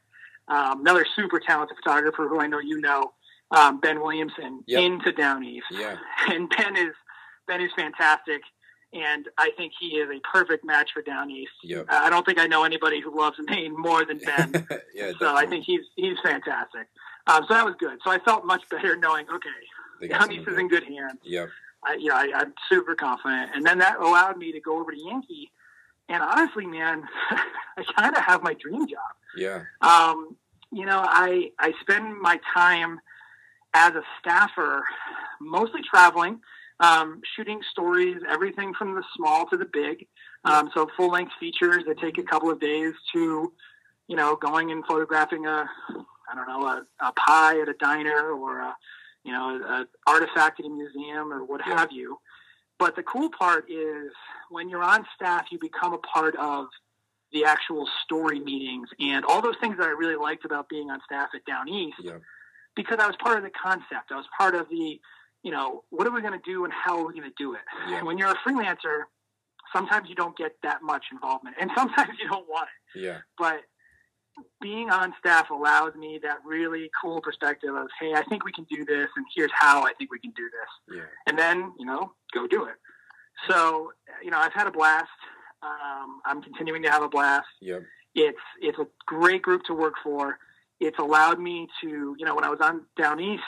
[0.49, 3.13] um, another super talented photographer who I know you know,
[3.53, 4.81] um, Ben Williamson, Yep.
[4.83, 5.97] into Down East Yeah.
[6.29, 6.95] and Ben is
[7.47, 8.43] Ben is fantastic,
[8.93, 11.53] and I think he is a perfect match for Down East.
[11.63, 11.87] Yep.
[11.89, 15.13] Uh, I don't think I know anybody who loves Maine more than Ben, yeah.
[15.21, 16.89] so I think he's he's fantastic.
[17.27, 17.99] Um, so that was good.
[18.05, 19.49] So I felt much better knowing okay,
[20.01, 21.21] They got Down someone East is in good hands.
[21.25, 21.49] Yep.
[21.85, 24.93] I, you know, I, I'm super confident, and then that allowed me to go over
[24.93, 25.51] to Yankee.
[26.09, 28.99] And honestly, man, I kind of have my dream job.
[29.37, 29.63] Yeah.
[29.81, 30.37] Um,
[30.71, 33.01] you know, I I spend my time
[33.75, 34.85] as a staffer
[35.41, 36.41] mostly traveling,
[36.81, 40.07] um, shooting stories, everything from the small to the big.
[40.45, 43.53] Um, so full length features that take a couple of days to,
[44.09, 45.69] you know, going and photographing a,
[46.33, 48.75] I don't know, a, a pie at a diner or a,
[49.25, 51.79] you know, an artifact at a museum or what Yeah.
[51.79, 52.19] have you.
[52.79, 54.11] But the cool part is
[54.51, 56.67] when you're on staff, you become a part of
[57.33, 61.01] the actual story meetings and all those things that I really liked about being on
[61.05, 62.21] staff at Down East Yep.
[62.77, 64.11] because I was part of the concept.
[64.11, 65.01] I was part of the,
[65.43, 67.55] you know, what are we going to do and how are we going to do
[67.55, 67.61] it?
[67.89, 67.99] Yeah.
[67.99, 69.05] And when you're a freelancer,
[69.73, 73.01] sometimes you don't get that much involvement and sometimes you don't want it.
[73.01, 73.19] Yeah.
[73.39, 73.61] But
[74.61, 78.65] being on staff allows me that really cool perspective of, hey, I think we can
[78.71, 81.03] do this and here's how I think we can do this Yeah.
[81.27, 82.75] and then you know go do it.
[83.49, 83.93] So
[84.23, 85.09] you know I've had a blast.
[85.63, 87.47] Um, I'm continuing to have a blast.
[87.61, 87.83] Yep.
[88.15, 90.39] It's it's a great group to work for.
[90.81, 93.43] It's allowed me to you know when I was on down east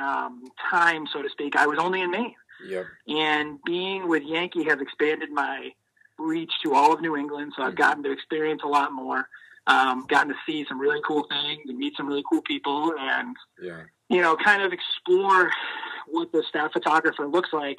[0.00, 2.34] um, time so to speak, I was only in Maine,
[2.66, 2.86] Yep.
[3.08, 5.70] and being with Yankee has expanded my
[6.18, 7.52] reach to all of New England.
[7.56, 7.76] So I've Mhm.
[7.78, 9.28] gotten to experience a lot more.
[9.66, 13.36] Um, gotten to see some really cool things and meet some really cool people and
[13.60, 13.82] Yeah.
[14.08, 15.50] you know, kind of explore
[16.08, 17.76] what the staff photographer looks like,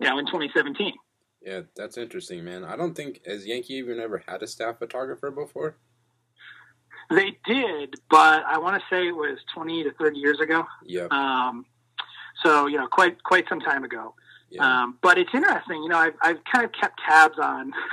[0.00, 0.92] you know, in 2017.
[1.40, 1.62] Yeah.
[1.76, 2.64] That's interesting, man.
[2.64, 5.76] I don't think as Yankee even ever had a staff photographer before.
[7.10, 10.64] They did, but I want to say it was 20 to 30 years ago.
[10.84, 11.66] yeah Um,
[12.42, 14.14] so, you know, quite quite some time ago.
[14.50, 14.82] Yeah.
[14.82, 17.72] Um, but it's interesting, you know, I've, I've kind of kept tabs on,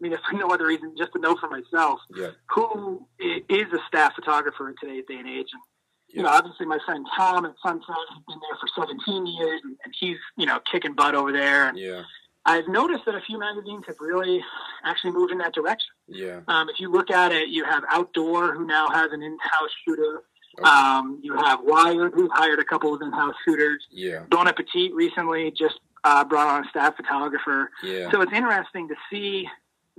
[0.00, 2.34] I mean, if for no other reason, just to know for myself, Yep.
[2.54, 5.48] who is a staff photographer in today's day and age.
[5.52, 5.62] And,
[6.08, 9.76] you know, obviously my friend Tom at Sunset has been there for 17 years, and,
[9.84, 11.68] and he's, you know, kicking butt over there.
[11.68, 12.02] And, Yeah.
[12.46, 14.42] I've noticed that a few magazines have really
[14.82, 15.90] actually moved in that direction.
[16.08, 16.40] Yeah.
[16.48, 20.22] Um, if you look at it, you have Outdoor, who now has an in-house shooter.
[20.58, 20.68] Okay.
[20.68, 23.86] Um, you have Wired, who hired a couple of in-house shooters.
[23.90, 24.24] yeah.
[24.30, 27.70] Bon Appetit recently just uh, brought on a staff photographer.
[27.82, 28.10] Yeah.
[28.10, 29.46] So it's interesting to see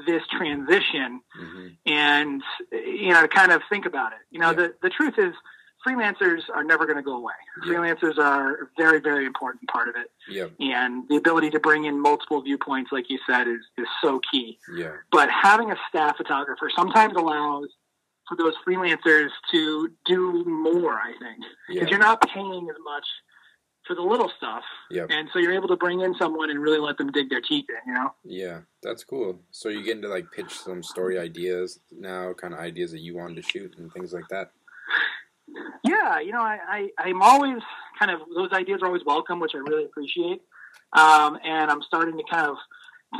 [0.06, 4.20] this transition hmm and you know to kind of think about it.
[4.30, 4.54] You know, Yeah.
[4.62, 5.34] the the truth is
[5.86, 7.34] freelancers are never going to go away.
[7.66, 7.74] Yeah.
[7.74, 10.52] Freelancers are a very very important part of it, Yep.
[10.60, 14.60] and the ability to bring in multiple viewpoints, like you said, is is so key.
[14.76, 14.98] Yeah.
[15.12, 17.70] But having a staff photographer sometimes allows
[18.28, 20.94] for those freelancers to do more.
[20.94, 21.90] I think because Yeah.
[21.90, 23.06] you're not paying as much
[23.92, 25.06] for the little stuff, Yeah.
[25.10, 27.66] and so you're able to bring in someone and really let them dig their teeth
[27.70, 27.92] in.
[27.92, 28.14] You know.
[28.24, 29.40] Yeah, that's cool.
[29.52, 33.16] So you getting to like pitch some story ideas now, kind of ideas that you
[33.18, 34.52] wanted to shoot and things like that.
[35.84, 37.58] Yeah, you know, I, I I'm always
[38.00, 40.42] kind of those ideas are always welcome, which I really appreciate.
[40.94, 42.56] Um, and I'm starting to kind of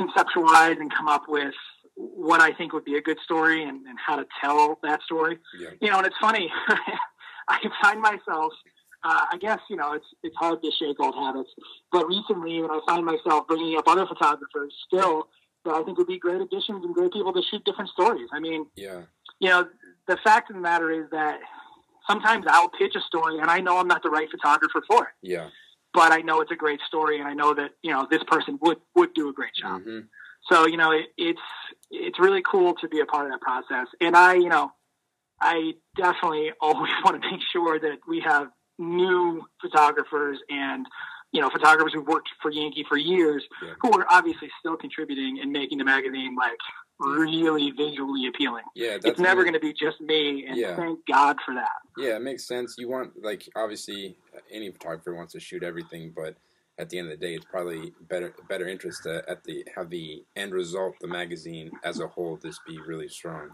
[0.00, 1.54] conceptualize and come up with
[1.96, 5.38] what I think would be a good story and, and how to tell that story.
[5.58, 5.68] Yeah.
[5.82, 6.50] You know, and it's funny.
[7.48, 8.52] I can find myself,
[9.04, 11.50] uh, I guess, you know, it's it's hard to shake old habits,
[11.90, 15.28] but recently, when I find myself bringing up other photographers still
[15.64, 18.28] that I think would be great additions and great people to shoot different stories.
[18.32, 19.02] I mean, Yeah.
[19.38, 19.68] you know,
[20.06, 21.40] the fact of the matter is that
[22.06, 25.14] sometimes I'll pitch a story and I know I'm not the right photographer for it,
[25.28, 25.50] Yeah.
[25.92, 28.58] but I know it's a great story and I know that, you know, this person
[28.60, 29.82] would, would do a great job.
[29.82, 30.00] hmm
[30.50, 31.40] So, you know, it, it's,
[31.92, 33.86] it's really cool to be a part of that process.
[34.00, 34.72] And I, you know,
[35.40, 40.86] I definitely always want to make sure that we have new photographers and,
[41.32, 43.74] you know, photographers who've worked for Yankee for years Yeah.
[43.80, 46.58] who are obviously still contributing and making the magazine like
[46.98, 48.64] really visually appealing.
[48.74, 48.98] Yeah.
[49.04, 50.76] It's never going to be just me, and Yeah.
[50.76, 51.70] thank God for that.
[51.96, 52.76] Yeah, it makes sense.
[52.78, 54.16] You want like obviously
[54.50, 56.36] any photographer wants to shoot everything, but
[56.78, 59.90] at the end of the day, it's probably better better interest to at the have
[59.90, 63.50] the end result, the magazine as a whole, just be really strong.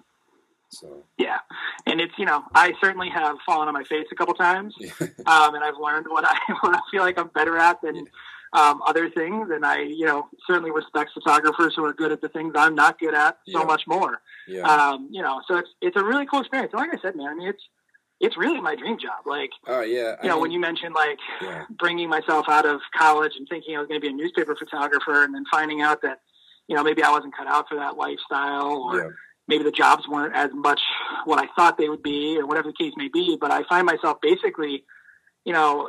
[0.71, 1.39] So Yeah,
[1.87, 4.91] and it's you know I certainly have fallen on my face a couple times, yeah,
[5.27, 8.07] um, and I've learned what I what I feel like I'm better at than
[8.53, 12.29] um, other things, and I you know certainly respect photographers who are good at the
[12.29, 13.65] things I'm not good at so Yeah.
[13.65, 14.21] much more.
[14.47, 16.73] yeah, Um, you know, so it's it's a really cool experience.
[16.73, 17.63] And like I said, man, I mean it's
[18.21, 19.27] it's really my dream job.
[19.27, 20.17] Like oh yeah.
[20.21, 23.49] I you know mean, when you mentioned like yeah, bringing myself out of college and
[23.49, 26.21] thinking I was going to be a newspaper photographer, and then finding out that
[26.69, 29.09] you know maybe I wasn't cut out for that lifestyle, or yeah,
[29.49, 30.81] maybe the jobs weren't as much
[31.25, 33.37] what I thought they would be, or whatever the case may be.
[33.41, 34.85] But I find myself basically,
[35.45, 35.89] you know,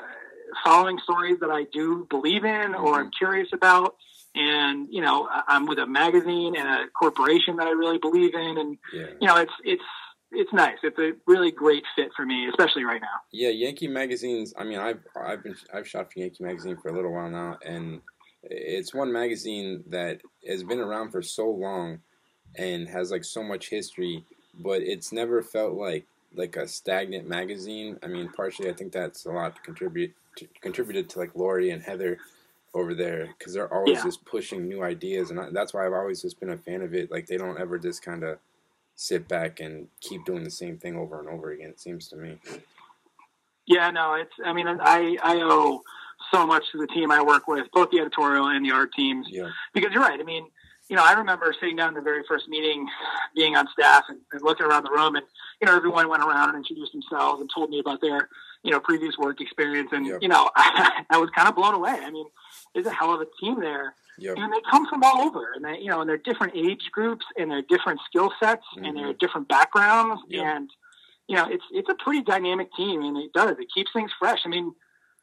[0.63, 3.09] following stories that I do believe in or I'm mm-hmm.
[3.17, 3.95] curious about.
[4.35, 8.57] And you know, I'm with a magazine and a corporation that I really believe in,
[8.57, 9.07] and yeah.
[9.19, 9.83] you know, it's it's
[10.31, 10.77] it's nice.
[10.83, 13.07] It's a really great fit for me, especially right now.
[13.31, 14.53] Yeah, Yankee magazines.
[14.55, 17.57] I mean, I've I've been I've shot for Yankee magazine for a little while now,
[17.65, 18.01] and
[18.43, 21.99] it's one magazine that has been around for so long
[22.55, 24.23] and has like so much history,
[24.59, 27.97] but it's never felt like like a stagnant magazine.
[28.03, 31.71] I mean, partially I think that's a lot to contribute to, contributed to like Lori
[31.71, 32.17] and Heather
[32.75, 34.03] over there because they're always Yeah.
[34.03, 36.93] just pushing new ideas, and I, that's why I've always just been a fan of
[36.93, 37.09] it.
[37.11, 38.37] Like they don't ever just kind of
[38.95, 41.69] sit back and keep doing the same thing over and over again.
[41.69, 42.37] It seems to me.
[43.65, 44.33] Yeah, no, it's.
[44.45, 45.81] I mean, I I owe
[46.31, 49.27] so much to the team I work with, both the editorial and the art teams,
[49.29, 49.49] Yeah.
[49.73, 50.19] because you're right.
[50.19, 50.47] I mean,
[50.89, 52.87] you know, I remember sitting down in the very first meeting,
[53.35, 55.25] being on staff and, and looking around the room, and
[55.61, 58.27] you know, everyone went around and introduced themselves and told me about their
[58.63, 60.21] you know previous work experience, and Yep.
[60.21, 61.91] you know, I I, was kind of blown away.
[61.91, 62.25] I mean,
[62.73, 64.37] there's a hell of a team there, Yep.
[64.37, 67.25] and they come from all over, and they you know, and they're different age groups,
[67.37, 69.17] and they're different skill sets, and they're mm-hmm.
[69.19, 70.43] different backgrounds, Yep.
[70.43, 70.69] and
[71.27, 74.39] you know, it's it's a pretty dynamic team, and it does it keeps things fresh.
[74.43, 74.73] I mean,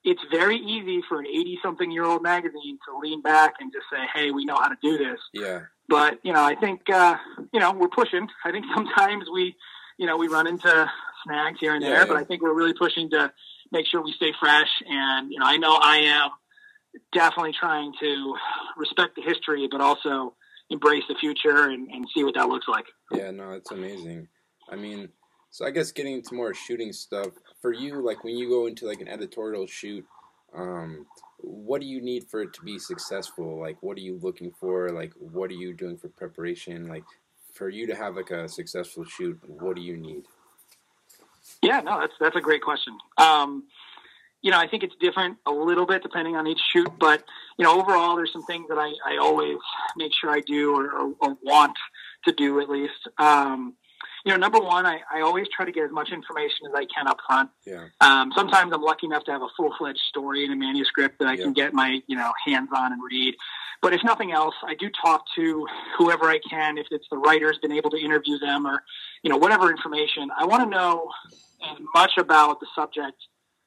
[0.06, 4.44] it's very easy for an eighty-something-year-old magazine to lean back and just say, "Hey, we
[4.44, 5.62] know how to do this." Yeah.
[5.88, 7.16] But you know, I think uh,
[7.52, 8.26] you know we're pushing.
[8.44, 9.54] I think sometimes we,
[9.98, 10.90] you know, we run into
[11.24, 12.06] snags here and Yeah, there, yeah.
[12.06, 13.32] but I think we're really pushing to
[13.72, 14.70] make sure we stay fresh.
[14.88, 16.30] And you know, I know I am
[17.12, 18.34] definitely trying to
[18.76, 20.34] respect the history, but also
[20.70, 22.86] embrace the future and, and see what that looks like.
[23.12, 24.28] Yeah, no, it's amazing.
[24.70, 25.10] I mean,
[25.50, 27.28] so I guess getting into more shooting stuff
[27.66, 30.06] for you, like when you go into like an editorial shoot,
[30.54, 31.04] um,
[31.38, 33.58] what do you need for it to be successful?
[33.58, 34.90] Like, what are you looking for?
[34.90, 36.86] Like, what are you doing for preparation?
[36.86, 37.02] Like,
[37.54, 40.26] for you to have like a successful shoot, what do you need?
[41.60, 42.96] Yeah, no, that's that's a great question.
[43.18, 43.64] Um,
[44.42, 47.24] you know, I think it's different a little bit depending on each shoot, but
[47.58, 49.56] you know, overall, there's some things that I, I always
[49.96, 51.74] make sure I do or, or, or want
[52.26, 53.08] to do at least.
[53.18, 53.74] Um,
[54.26, 56.84] you know, number one, I, I always try to get as much information as I
[56.92, 57.48] can up front.
[57.64, 61.20] Yeah, Um, sometimes I'm lucky enough to have a full fledged story in a manuscript
[61.20, 61.44] that I Yeah.
[61.44, 63.36] can get my you know hands on and read.
[63.82, 66.76] But if nothing else, I do talk to whoever I can.
[66.76, 68.82] If it's the writer's been able to interview them, or
[69.22, 71.08] you know whatever information, I want to know
[71.64, 73.16] as much about the subject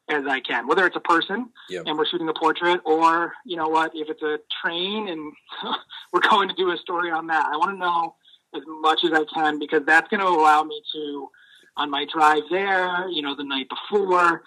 [0.10, 0.68] as I can.
[0.68, 1.84] Whether it's a person Yep.
[1.86, 5.32] and we're shooting a portrait, or you know what, if it's a train and
[6.12, 8.16] we're going to do a story on that, I want to know
[8.56, 11.30] as much as I can because that's going to allow me to,
[11.78, 14.44] on my drive there, you know, the night before,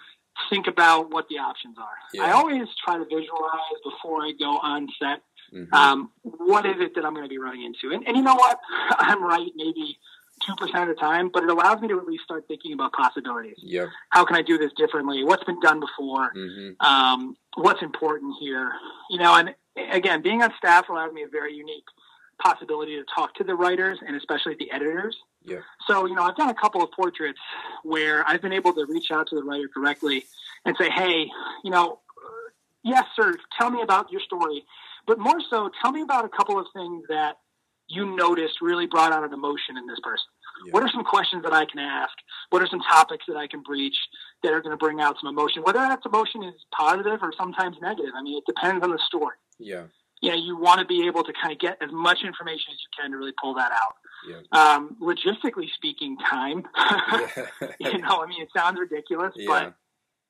[0.49, 1.97] think about what the options are.
[2.13, 2.23] Yeah.
[2.23, 5.21] I always try to visualize before I go on set.
[5.51, 7.95] hmm Um, what is it that I'm going to be running into?
[7.95, 8.59] And, and you know what?
[8.99, 9.97] I'm right maybe
[10.49, 13.55] 2% of the time, but it allows me to at least start thinking about possibilities.
[13.59, 15.23] yep, How can I do this differently?
[15.23, 16.31] What's been done before?
[16.33, 18.71] hmm um, what's important here,
[19.11, 19.53] you know, and
[19.91, 21.85] again, being on staff allows me a very unique
[22.41, 25.17] possibility to talk to the writers and especially the editors.
[25.43, 25.59] Yeah.
[25.87, 27.39] So, you know, I've done a couple of portraits
[27.83, 30.25] where I've been able to reach out to the writer directly
[30.65, 31.27] and say, hey,
[31.63, 31.99] you know,
[32.83, 34.63] yes, sir, tell me about your story.
[35.05, 37.37] But more so, tell me about a couple of things that
[37.87, 40.25] you noticed really brought out an emotion in this person.
[40.65, 40.71] Yeah.
[40.71, 42.13] What are some questions that I can ask?
[42.49, 43.97] What are some topics that I can breach
[44.43, 45.63] that are going to bring out some emotion?
[45.63, 48.11] Whether that emotion is positive or sometimes negative.
[48.15, 49.35] I mean, it depends on the story.
[49.59, 49.83] Yeah.
[50.23, 52.77] You know, you want to be able to kind of get as much information as
[52.79, 53.95] you can to really pull that out.
[54.25, 54.39] Yeah.
[54.53, 56.63] Um, logistically speaking, time.
[57.79, 59.47] you know, I mean, it sounds ridiculous, yeah.
[59.49, 59.73] but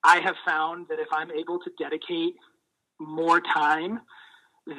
[0.03, 2.33] I have found that if I'm able to dedicate
[2.99, 4.01] more time,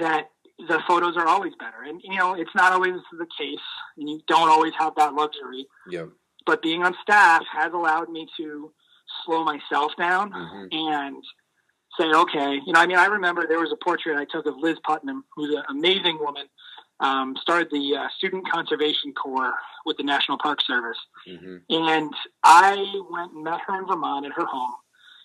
[0.01, 1.85] that the photos are always better.
[1.87, 3.65] And you know, it's not always the case,
[3.97, 5.69] and you don't always have that luxury.
[5.89, 6.07] Yeah.
[6.45, 8.73] But being on staff has allowed me to
[9.25, 10.67] slow myself down mm-hmm.
[10.73, 11.23] and
[11.99, 14.57] say, okay, you know, I mean, I remember there was a portrait I took of
[14.57, 16.47] Liz Putnam, who's an amazing woman.
[17.01, 20.97] Um, started the uh, Student Conservation Corps with the National Park Service,
[21.29, 21.57] mm-hmm.
[21.69, 22.15] and
[22.45, 24.75] I went and met her in Vermont at her home,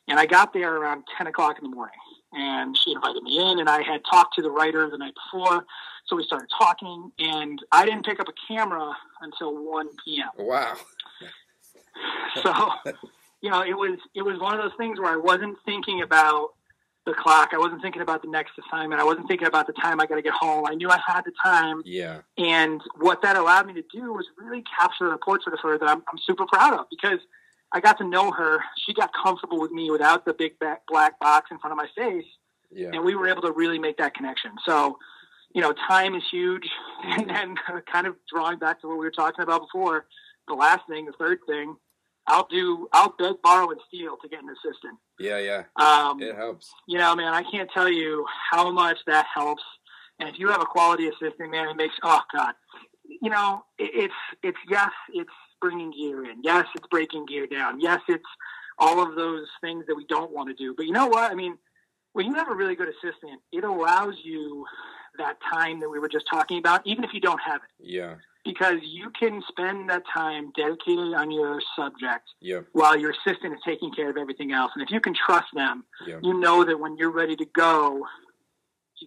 [0.07, 1.99] and I got there around ten o'clock in the morning
[2.33, 5.65] and she invited me in and I had talked to the writer the night before.
[6.05, 10.29] So we started talking and I didn't pick up a camera until 1 p.m.
[10.37, 10.75] Wow.
[12.43, 12.69] so,
[13.41, 16.49] you know, it was, it was one of those things where I wasn't thinking about
[17.09, 17.49] the clock.
[17.53, 19.01] I wasn't thinking about the next assignment.
[19.01, 20.65] I wasn't thinking about the time I got to get home.
[20.65, 21.81] I knew I had the time.
[21.85, 22.21] Yeah.
[22.37, 25.89] And what that allowed me to do was really capture a portrait of her that
[25.89, 27.19] I'm, I'm super proud of because–
[27.71, 28.59] I got to know her.
[28.85, 30.53] She got comfortable with me without the big
[30.87, 32.25] black box in front of my face,
[32.71, 32.89] yeah.
[32.93, 34.51] and we were able to really make that connection.
[34.65, 34.97] So,
[35.53, 36.67] you know, time is huge,
[37.03, 37.55] and then
[37.91, 40.05] kind of drawing back to what we were talking about before.
[40.47, 41.75] The last thing, the third thing,
[42.29, 42.87] I'll do.
[42.93, 44.97] I'll beg, borrow, and steal to get an assistant.
[45.19, 45.63] Yeah, yeah.
[45.75, 46.71] Um, it helps.
[46.87, 49.63] You know, man, I can't tell you how much that helps.
[50.19, 52.53] And if you have a quality assistant, man, it makes oh god.
[53.21, 54.13] You know, it, it's
[54.43, 56.41] it's yes, it's bringing gear in.
[56.43, 57.81] Yes, it's breaking gear down.
[57.81, 58.23] Yes, it's
[58.77, 60.73] all of those things that we don't want to do.
[60.75, 61.31] But you know what?
[61.31, 61.57] I mean,
[62.13, 64.65] when you have a really good assistant, it allows you
[65.17, 67.85] that time that we were just talking about, even if you don't have it.
[67.85, 68.15] Yeah.
[68.45, 72.65] Because you can spend that time dedicated on your subject yep.
[72.71, 74.71] while your assistant is taking care of everything else.
[74.75, 76.19] And if you can trust them, yep.
[76.23, 78.05] you know that when you're ready to go,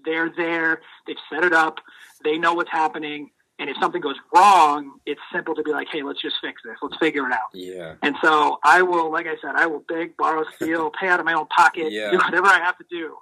[0.05, 1.79] they're there, they've set it up,
[2.25, 3.31] they know what's happening,
[3.63, 6.75] and if something goes wrong, it's simple to be like, hey, let's just fix this.
[6.83, 7.51] Let's figure it out.
[7.55, 7.95] Yeah.
[8.03, 11.27] And so I will, like I said, I will beg, borrow, steal, pay out of
[11.27, 12.11] my own pocket, yeah.
[12.11, 13.17] do whatever I have to do.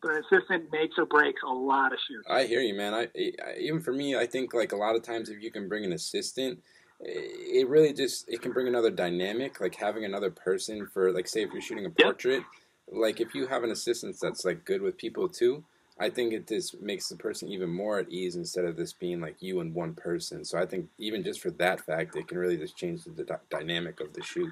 [0.00, 2.26] But an assistant makes or breaks a lot of shoots.
[2.30, 2.94] I hear you, man.
[2.94, 5.68] I, I even for me, I think like a lot of times if you can
[5.68, 6.62] bring an assistant,
[7.00, 9.60] it really just it can bring another dynamic.
[9.60, 12.98] Like having another person for like say if you're shooting a portrait, yep.
[13.00, 15.64] like if you have an assistant that's like good with people too
[16.00, 19.20] I think it just makes the person even more at ease instead of this being
[19.20, 20.44] like you and one person.
[20.44, 23.34] So I think even just for that fact, it can really just change the d-
[23.50, 24.50] dynamic of the shoot.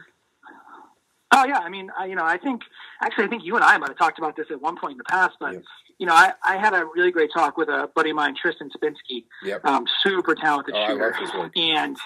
[1.32, 2.62] Oh yeah, I mean, I, you know, I think
[3.02, 4.98] actually, I think you and I might have talked about this at one point in
[4.98, 5.62] the past, but yep.
[5.98, 8.70] you know, I, I had a really great talk with a buddy of mine, Tristan
[8.70, 9.64] Spinski, yep.
[9.64, 11.96] um, super talented oh, shooter, and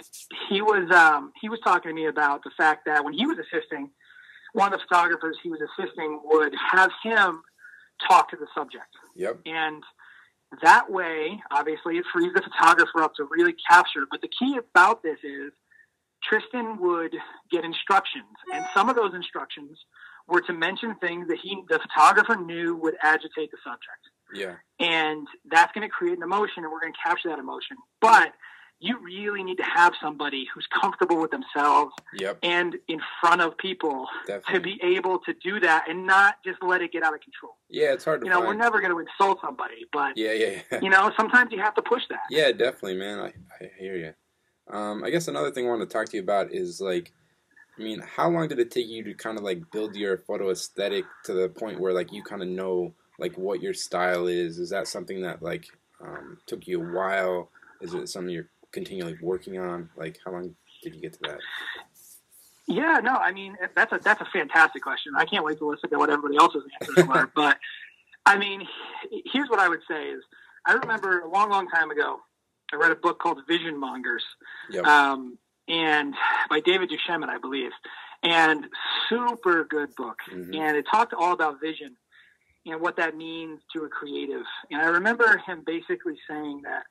[0.48, 3.36] he was um, he was talking to me about the fact that when he was
[3.38, 3.90] assisting,
[4.54, 7.42] one of the photographers he was assisting would have him
[8.08, 8.88] talk to the subject.
[9.16, 9.40] Yep.
[9.44, 9.82] And
[10.62, 14.04] that way, obviously, it frees the photographer up to really capture.
[14.10, 15.52] But the key about this is
[16.22, 17.14] Tristan would
[17.50, 19.78] get instructions, and some of those instructions
[20.28, 24.02] were to mention things that he, the photographer, knew would agitate the subject.
[24.32, 24.54] Yeah.
[24.78, 27.76] And that's going to create an emotion, and we're going to capture that emotion.
[28.00, 28.32] But
[28.80, 32.38] you really need to have somebody who's comfortable with themselves yep.
[32.42, 34.54] and in front of people Definitely.
[34.54, 37.56] to be able to do that and not just let it get out of control.
[37.68, 38.48] Yeah, it's hard to You know, find.
[38.48, 40.80] we're never going to insult somebody, but yeah, yeah, yeah.
[40.80, 42.20] you know, sometimes you have to push that.
[42.30, 43.18] Yeah, definitely, man.
[43.20, 43.26] I,
[43.62, 44.14] I hear you.
[44.72, 47.12] Um, I guess another thing I want to talk to you about is like,
[47.78, 50.50] I mean, how long did it take you to kind of like build your photo
[50.50, 54.58] aesthetic to the point where like you kind of know like what your style is?
[54.58, 55.66] Is that something that like
[56.00, 57.50] um, took you a while?
[57.80, 59.88] Is it something you're continually working on?
[59.96, 61.38] Like, how long did you get to that?
[62.66, 65.12] Yeah, no, I mean that's a that's a fantastic question.
[65.16, 67.30] I can't wait to listen to what everybody else's answers were.
[67.34, 67.58] but
[68.26, 68.66] I mean,
[69.32, 70.22] here's what I would say is
[70.64, 72.20] I remember a long, long time ago,
[72.72, 74.24] I read a book called Vision Mongers,
[74.70, 74.84] yep.
[74.84, 76.14] um, and
[76.48, 77.72] by David duChemin, I believe,
[78.22, 78.66] and
[79.08, 80.54] super good book, mm-hmm.
[80.54, 81.96] and it talked all about vision
[82.66, 84.44] and what that means to a creative.
[84.70, 86.84] And I remember him basically saying that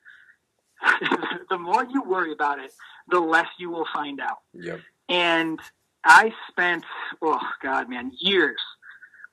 [1.50, 2.72] the more you worry about it,
[3.08, 4.38] the less you will find out.
[4.54, 4.80] Yep.
[5.08, 5.60] And
[6.04, 6.84] I spent,
[7.22, 8.60] oh God, man, years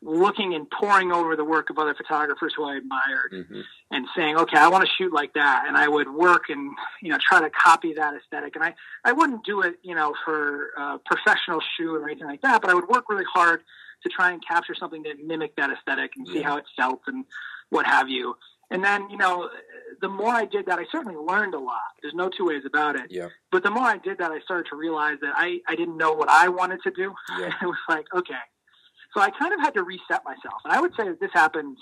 [0.01, 3.61] looking and poring over the work of other photographers who I admired Mm-hmm.
[3.91, 5.65] and saying, okay, I want to shoot like that.
[5.67, 6.71] And I would work and,
[7.01, 8.55] you know, try to copy that aesthetic.
[8.55, 12.41] And I, I wouldn't do it, you know, for a professional shoot or anything like
[12.41, 13.61] that, but I would work really hard
[14.03, 16.43] to try and capture something that mimicked that aesthetic and see Yeah.
[16.47, 17.25] how it felt and
[17.69, 18.35] what have you.
[18.69, 19.49] And then, you know,
[20.01, 21.79] the more I did that, I certainly learned a lot.
[22.01, 23.07] There's no two ways about it.
[23.09, 23.29] Yeah.
[23.51, 26.11] But the more I did that, I started to realize that I, I didn't know
[26.13, 27.13] what I wanted to do.
[27.39, 27.47] Yeah.
[27.61, 28.35] it was like, okay.
[29.17, 30.61] So I kind of had to reset myself.
[30.63, 31.77] And I would say that this happened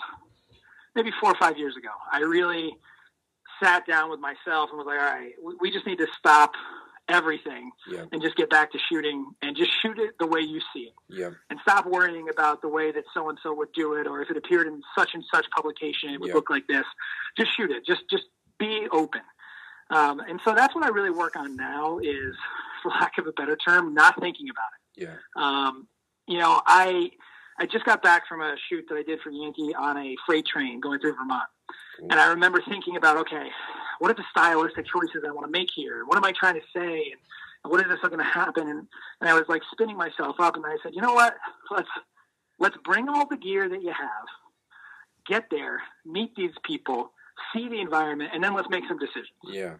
[0.94, 1.90] maybe four or five years ago.
[2.10, 2.74] I really
[3.62, 6.52] sat down with myself and was like, all right, we, just need to stop
[7.10, 8.04] everything Yeah.
[8.10, 10.94] and just get back to shooting and just shoot it the way you see it
[11.10, 11.30] Yeah.
[11.50, 14.30] and stop worrying about the way that so and so would do it or if
[14.30, 16.34] it appeared in such and such publication it would Yeah.
[16.34, 16.84] look like this
[17.38, 18.24] just shoot it just just
[18.58, 19.20] be open
[19.90, 22.34] um, and so that's what i really work on now is
[22.82, 25.16] for lack of a better term not thinking about it Yeah.
[25.36, 25.86] um,
[26.26, 27.12] you know i
[27.58, 30.46] i just got back from a shoot that i did for yankee on a freight
[30.46, 31.48] train going through vermont.
[32.00, 32.08] Mm.
[32.10, 33.48] And i remember thinking about okay
[33.98, 36.04] what are the stylistic choices i want to make here?
[36.06, 37.12] What am i trying to say?
[37.64, 38.68] And what is this going to happen?
[38.68, 38.86] And,
[39.20, 41.36] and i was like spinning myself up and i said you know what?
[41.70, 41.88] Let's
[42.58, 44.26] let's bring all the gear that you have
[45.26, 47.10] get there meet these people
[47.54, 49.28] see the environment and then let's make some decisions.
[49.44, 49.74] Yeah.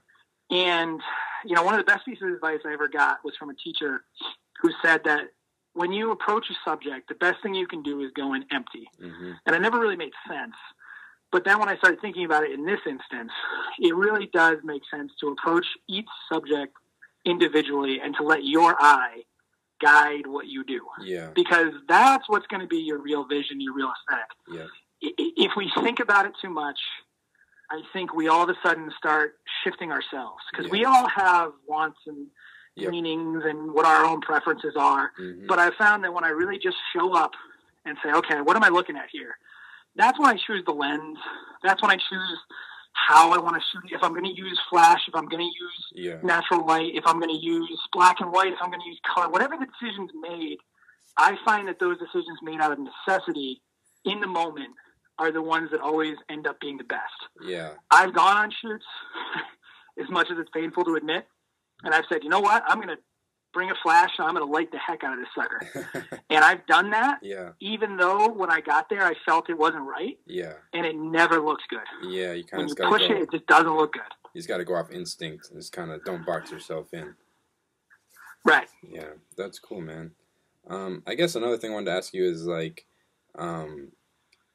[0.50, 1.00] and
[1.44, 3.54] you know one of the best pieces of advice i ever got was from a
[3.54, 4.02] teacher
[4.60, 5.28] who said that
[5.76, 8.88] when you approach a subject the best thing you can do is go in empty
[9.00, 9.32] Mm-hmm.
[9.44, 10.56] and it never really made sense.
[11.32, 13.32] But then when I started thinking about it in this instance,
[13.80, 16.72] it really does make sense to approach each subject
[17.24, 19.22] individually and to let your eye
[19.82, 20.80] guide what you do.
[21.02, 21.30] Yeah.
[21.34, 24.30] Because that's what's going to be your real vision, your real aesthetic.
[24.50, 24.66] Yeah.
[25.00, 26.78] If we think about it too much,
[27.70, 31.98] I think we all of a sudden start shifting ourselves because we all have wants
[32.06, 32.28] and
[32.76, 32.90] Yep.
[32.90, 35.10] meanings and what our own preferences are.
[35.18, 35.46] Mm-hmm.
[35.46, 37.32] But I found that when I really just show up
[37.86, 39.36] and say, okay, what am I looking at here?
[39.96, 41.16] That's when I choose the lens.
[41.64, 42.38] That's when I choose
[42.92, 43.90] how I want to shoot.
[43.94, 46.18] If I'm going to use flash, if I'm going to use Yeah.
[46.22, 49.00] natural light, if I'm going to use black and white, if I'm going to use
[49.14, 50.58] color, whatever the decision's made,
[51.16, 53.62] I find that those decisions made out of necessity
[54.04, 54.70] in the moment
[55.18, 57.00] are the ones that always end up being the best.
[57.42, 57.70] Yeah.
[57.90, 58.84] I've gone on shoots,
[60.02, 61.26] as much as it's painful to admit,
[61.84, 62.98] and I've said, you know what, I'm going to
[63.52, 66.08] bring a flash and I'm going to light the heck out of this sucker.
[66.30, 67.50] and I've done that, yeah.
[67.60, 70.54] even though when I got there, I felt it wasn't right, Yeah.
[70.74, 71.80] and it never looks good.
[72.10, 72.32] Yeah.
[72.32, 73.14] You kind When of you push go.
[73.14, 74.02] it, it just doesn't look good.
[74.34, 75.50] You just got to go off instinct.
[75.54, 77.14] Just kind of don't box yourself in.
[78.44, 78.68] Right.
[78.86, 80.12] Yeah, that's cool, man.
[80.68, 82.84] Um, I guess another thing I wanted to ask you is like,
[83.36, 83.88] um,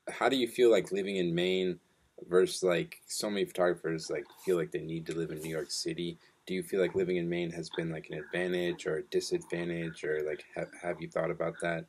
[0.09, 1.79] how do you feel like living in Maine
[2.29, 5.71] versus like so many photographers like feel like they need to live in New York
[5.71, 6.17] City?
[6.51, 10.03] Do you feel like living in Maine has been like an advantage or a disadvantage,
[10.03, 11.85] or like have have you thought about that?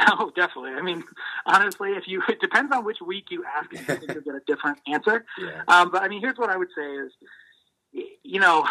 [0.00, 0.72] Oh, definitely.
[0.72, 1.04] I mean,
[1.46, 4.40] honestly, if you it depends on which week you ask, I think you'll get a
[4.44, 5.24] different answer.
[5.38, 7.12] Yeah, Um, but I mean, here's what I would say is,
[8.24, 8.66] you know,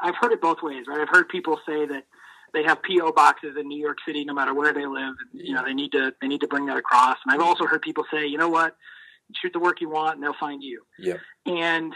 [0.00, 1.00] I've heard it both ways, right?
[1.00, 2.04] I've heard people say that
[2.52, 5.14] they have PO boxes in New York City, no matter where they live.
[5.32, 7.16] You know, they need to they need to bring that across.
[7.26, 8.76] And I've also heard people say, you know what,
[9.34, 10.84] shoot the work you want, and they'll find you.
[10.96, 11.92] yeah, And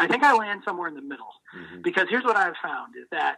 [0.00, 3.06] I think I land somewhere in the middle hmm because here's what I've found is
[3.12, 3.36] that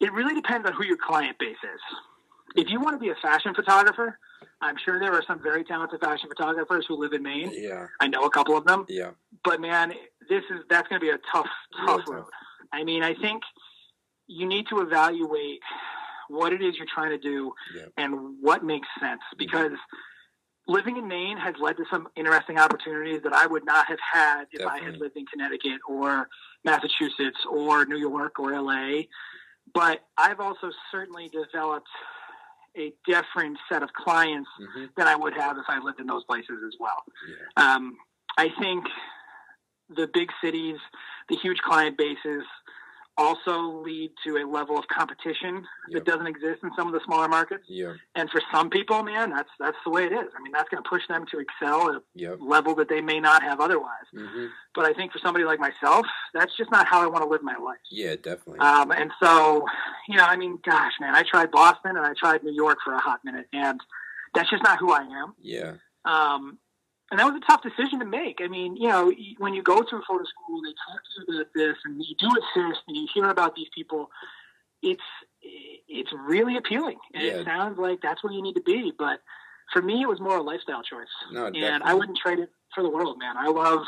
[0.00, 1.80] it really depends on who your client base is.
[2.56, 4.18] If you want to be a fashion photographer,
[4.60, 7.50] I'm sure there are some very talented fashion photographers who live in Maine.
[7.54, 9.10] yeah, I know a couple of them yeah,
[9.44, 9.92] but man,
[10.28, 11.46] this is that's going to be a tough,
[11.78, 12.14] Real tough tough.
[12.14, 12.24] road.
[12.72, 13.42] I mean, I think
[14.26, 15.60] you need to evaluate
[16.28, 17.82] what it is you're trying to do Yeah.
[17.82, 17.90] Mm-hmm.
[17.98, 19.72] and what makes sense because
[20.66, 24.44] living in Maine has led to some interesting opportunities that I would not have had
[24.52, 26.28] if I had lived in Connecticut or
[26.64, 29.02] Massachusetts or New York or LA.
[29.74, 31.88] But I've also certainly developed
[32.76, 36.24] a different set of clients hmm than I would have if I lived in those
[36.24, 37.02] places as well.
[37.28, 37.96] yeah, Um,
[38.36, 38.84] I think
[39.94, 40.78] the big cities,
[41.28, 42.42] the huge client bases,
[43.16, 45.92] also lead to a level of competition Yep.
[45.92, 47.64] that doesn't exist in some of the smaller markets.
[47.68, 50.28] yeah, And for some people, man, that's that's the way it is.
[50.36, 53.00] I mean, that's going to push them to excel at a yep, level that they
[53.00, 54.06] may not have otherwise.
[54.12, 57.28] hmm But I think for somebody like myself, that's just not how I want to
[57.28, 57.78] live my life.
[57.90, 58.58] yeah, definitely.
[58.60, 59.64] Um, and so,
[60.08, 62.92] you know, I mean, gosh, man, I tried Boston and I tried New York for
[62.94, 63.80] a hot minute, and
[64.34, 65.34] that's just not who I am.
[65.40, 66.58] yeah, Um,
[67.14, 68.40] and that was a tough decision to make.
[68.42, 71.52] I mean, you know, when you go through photo school, they talk to you about
[71.54, 74.10] this, and you do assist, and you hear about these people.
[74.82, 75.00] It's
[75.40, 77.32] it's really appealing, and Yeah.
[77.34, 78.92] it sounds like that's where you need to be.
[78.98, 79.20] But
[79.72, 81.88] for me, it was more a lifestyle choice, no, and definitely.
[81.88, 83.36] I wouldn't trade it for the world, man.
[83.36, 83.84] I love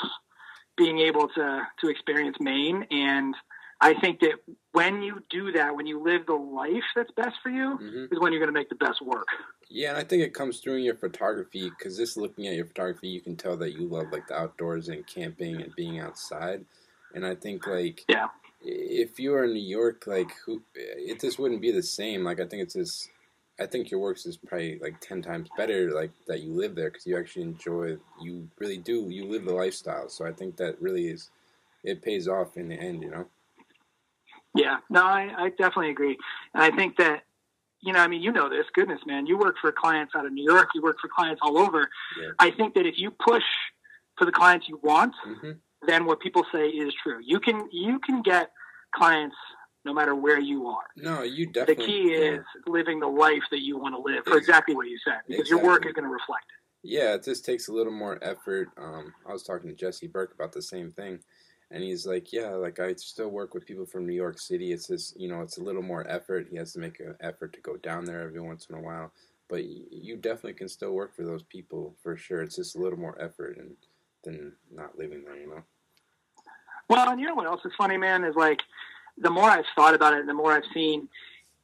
[0.76, 3.34] being able to to experience Maine and
[3.80, 4.34] I think that
[4.72, 8.20] when you do that, when you live the life that's best for you, hmm is
[8.20, 9.26] when you're going to make the best work.
[9.68, 12.66] Yeah, and I think it comes through in your photography because just looking at your
[12.66, 16.64] photography, you can tell that you love like the outdoors and camping and being outside.
[17.14, 18.28] And I think like Yeah.
[18.62, 22.22] if you were in New York, like who, it just wouldn't be the same.
[22.22, 23.10] Like I think it's just,
[23.58, 25.90] I think your works is probably like ten times better.
[25.92, 27.96] Like that you live there because you actually enjoy.
[28.20, 29.08] You really do.
[29.10, 30.08] You live the lifestyle.
[30.08, 31.30] So I think that really is,
[31.82, 33.02] it pays off in the end.
[33.02, 33.26] You know.
[34.56, 36.16] Yeah, no, I, I definitely agree.
[36.54, 37.22] And I think that,
[37.80, 40.32] you know, I mean, you know this, goodness, man, you work for clients out of
[40.32, 41.88] New York, you work for clients all over.
[42.20, 42.30] Yeah.
[42.38, 43.44] I think that if you push
[44.16, 45.52] for the clients you want, hmm
[45.86, 47.20] then what people say is true.
[47.22, 48.50] You can, you can get
[48.92, 49.36] clients
[49.84, 50.86] no matter where you are.
[50.96, 51.86] No, you definitely.
[51.86, 52.32] The key yeah.
[52.32, 55.48] is living the life that you want to live for exactly what you said, because
[55.48, 56.88] your work is going to reflect it.
[56.88, 58.68] Yeah, it just takes a little more effort.
[58.76, 61.20] Um, I was talking to Jesse Burke about the same thing,
[61.70, 64.72] and he's like, "Yeah, like I still work with people from New York City.
[64.72, 66.48] It's just you know, it's a little more effort.
[66.50, 69.12] He has to make an effort to go down there every once in a while,
[69.48, 72.42] but you definitely can still work for those people for sure.
[72.42, 73.74] It's just a little more effort and
[74.26, 75.62] than not living there, you know.
[76.88, 78.60] Well, and you know what else is funny, man, is like
[79.18, 81.08] the more I've thought about it and the more I've seen,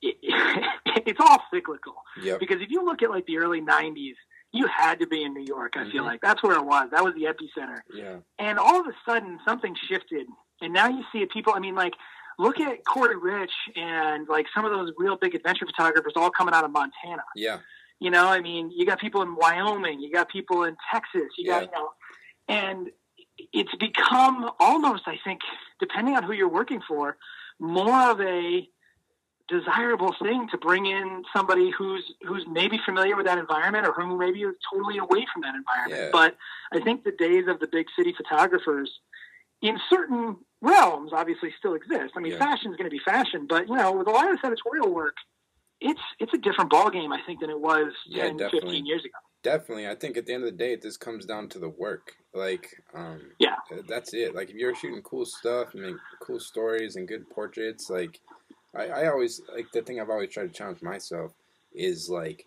[0.00, 0.16] it,
[1.06, 1.94] it's all cyclical.
[2.22, 2.40] Yep.
[2.40, 4.14] Because if you look at like the early '90s,
[4.52, 5.76] you had to be in New York.
[5.76, 6.06] I feel Mhm.
[6.06, 6.90] like that's where it was.
[6.90, 7.80] That was the epicenter.
[7.92, 8.18] Yeah.
[8.38, 10.26] And all of a sudden, something shifted,
[10.60, 11.30] and now you see it.
[11.30, 11.94] People, I mean, like
[12.38, 16.54] look at Corey Rich and like some of those real big adventure photographers, all coming
[16.54, 17.24] out of Montana.
[17.36, 17.58] Yeah.
[18.00, 21.46] You know, I mean, you got people in Wyoming, you got people in Texas, you
[21.50, 21.92] got you know,
[22.48, 22.90] and
[23.52, 25.40] it's become almost, I think,
[25.78, 27.16] depending on who you're working for,
[27.58, 28.68] more of a
[29.60, 34.16] desirable thing to bring in somebody who's who's maybe familiar with that environment or who
[34.18, 36.02] maybe is totally away from that environment.
[36.04, 36.08] Yeah.
[36.12, 36.36] But
[36.72, 38.90] I think the days of the big city photographers
[39.60, 42.14] in certain realms obviously still exist.
[42.16, 42.38] I mean, Yeah.
[42.38, 44.92] fashion is going to be fashion, but you know, with a lot of this editorial
[44.92, 45.16] work,
[45.80, 48.60] it's it's a different ballgame, I think, than it was Yeah, 10, definitely.
[48.78, 49.14] 15 years ago.
[49.42, 49.88] Definitely.
[49.88, 52.14] I think at the end of the day, it just comes down to the work.
[52.32, 53.56] Like, um, Yeah.
[53.88, 54.36] that's it.
[54.36, 58.20] Like, if you're shooting cool stuff and make cool stories and good portraits, like,
[58.74, 61.32] I, I always, like, the thing I've always tried to challenge myself
[61.74, 62.46] is, like,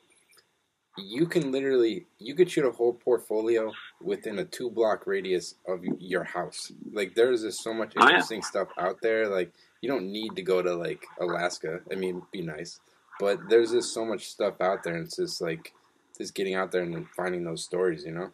[0.97, 3.71] you can literally, you could shoot a whole portfolio
[4.01, 6.71] within a two block radius of your house.
[6.91, 9.27] Like, there's just so much Oh, interesting stuff out there.
[9.27, 9.51] Like,
[9.81, 11.81] you don't need to go to, like, Alaska.
[11.91, 12.79] I mean, be nice.
[13.19, 15.73] But there's just so much stuff out there, and it's just, like,
[16.17, 18.31] just getting out there and then finding those stories, you know?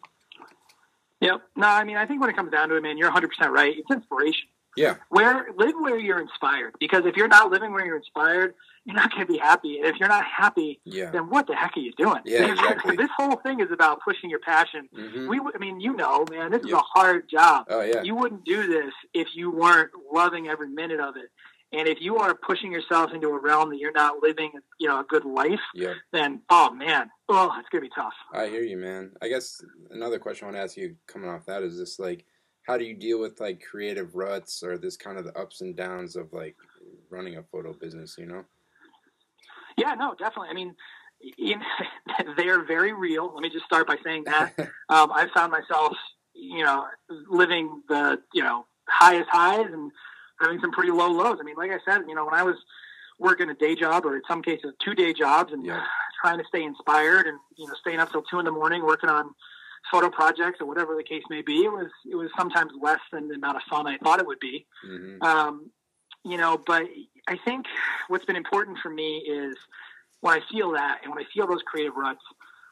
[1.20, 1.40] Yep.
[1.56, 3.52] No, I mean, I think when it comes down to it, man, you're 100 percent
[3.52, 3.76] right.
[3.76, 4.48] It's inspiration.
[4.76, 8.54] Yeah, Where live where you're inspired, because if you're not living where you're inspired,
[8.84, 9.76] you're not going to be happy.
[9.78, 12.20] And if you're not happy, yeah, then what the heck are you doing?
[12.24, 12.96] Yeah, exactly.
[12.96, 14.88] this whole thing is about pushing your passion.
[14.94, 17.66] hmm We, I mean, you know, man, this is a hard job.
[17.68, 21.30] oh yeah, You wouldn't do this if you weren't loving every minute of it.
[21.74, 25.00] And if you are pushing yourself into a realm that you're not living, you know,
[25.00, 25.94] a good life, yeah.
[26.12, 28.12] then oh man, oh, it's gonna be tough.
[28.32, 29.12] I hear you, man.
[29.22, 32.24] I guess another question I want to ask you coming off that is this like,
[32.62, 35.76] how do you deal with like creative ruts or this kind of the ups and
[35.76, 36.56] downs of like
[37.10, 38.16] running a photo business?
[38.18, 38.44] You know?
[39.76, 40.48] Yeah, no, definitely.
[40.50, 40.74] I mean,
[41.38, 41.60] in,
[42.36, 43.32] they're very real.
[43.34, 44.52] Let me just start by saying that.
[44.88, 45.96] um, I found myself,
[46.34, 46.86] you know,
[47.28, 49.90] living the, you know, highest highs and
[50.40, 51.38] having some pretty low lows.
[51.40, 52.56] I mean, like I said, you know, when I was
[53.18, 55.84] working a day job or in some cases two day jobs and Yeah.
[56.22, 59.10] trying to stay inspired and, you know, staying up till two in the morning working
[59.10, 59.34] on
[59.92, 63.28] photo projects or whatever the case may be, it was, it was sometimes less than
[63.28, 64.66] the amount of fun I thought it would be.
[64.84, 65.70] hmm Um,
[66.24, 66.84] you know, but
[67.28, 67.66] I think
[68.08, 69.56] what's been important for me is
[70.20, 72.22] when I feel that and when I feel those creative ruts,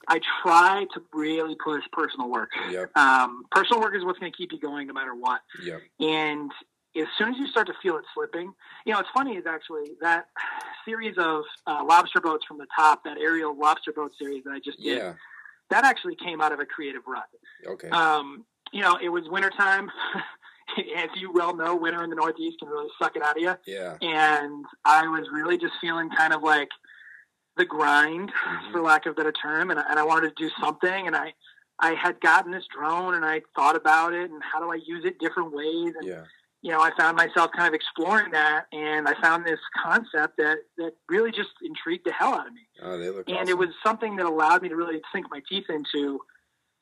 [0.08, 2.50] I try to really push personal work.
[2.70, 2.96] Yep.
[2.96, 5.40] Um, personal work is what's going to keep you going no matter what.
[5.62, 5.80] Yep.
[6.00, 6.50] And
[6.96, 8.52] as soon as you start to feel it slipping,
[8.86, 10.26] you know, it's funny is actually that
[10.84, 14.60] series of uh, lobster boats from the top, that aerial lobster boat series that I
[14.60, 15.14] just did, Yeah.
[15.70, 17.24] That actually came out of a creative rut.
[17.66, 17.88] Okay.
[17.90, 19.90] Um, you know, it was wintertime.
[20.96, 23.54] As you well know, winter in the Northeast can really suck it out of you
[23.66, 23.96] yeah.
[24.00, 26.68] and I was really just feeling kind of like
[27.56, 28.70] the grind, Mhm.
[28.72, 31.16] for lack of a better term, and, I- and I wanted to do something, and
[31.16, 31.34] I
[31.82, 35.04] I had gotten this drone, and I thought about it, and how do I use
[35.04, 36.24] it different ways, and Yeah.
[36.62, 40.58] You know, I found myself kind of exploring that, and I found this concept that
[40.76, 43.28] that really just intrigued the hell out of me, Oh, they look.
[43.28, 43.48] and awesome.
[43.48, 46.20] it was something that allowed me to really sink my teeth into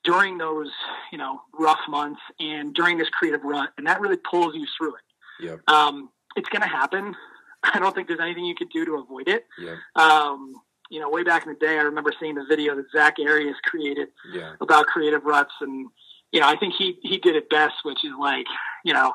[0.03, 0.69] during those
[1.11, 4.95] you know rough months and during this creative rut, and that really pulls you through
[4.95, 5.45] it.
[5.45, 5.59] Yep.
[5.69, 7.15] Um, it's going to happen.
[7.63, 9.45] I don't think there's anything you could do to avoid it.
[9.57, 9.77] Yep.
[9.95, 10.53] Um,
[10.89, 13.55] you know, way back in the day, I remember seeing the video that Zack Arias
[13.63, 14.53] created Yeah.
[14.59, 15.87] about creative ruts, and
[16.33, 18.45] you know, I think he he did it best, which is like,
[18.83, 19.13] you know,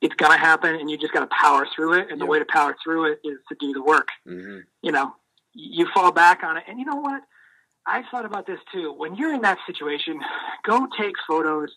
[0.00, 2.10] it's going to happen and you just got to power through it.
[2.10, 4.08] And the way to power through it is to do the work.
[4.26, 5.12] hmm You know,
[5.52, 6.64] you fall back on it.
[6.68, 7.22] And you know what?
[7.86, 8.92] I thought about this too.
[8.92, 10.20] When you're in that situation,
[10.64, 11.70] go take photos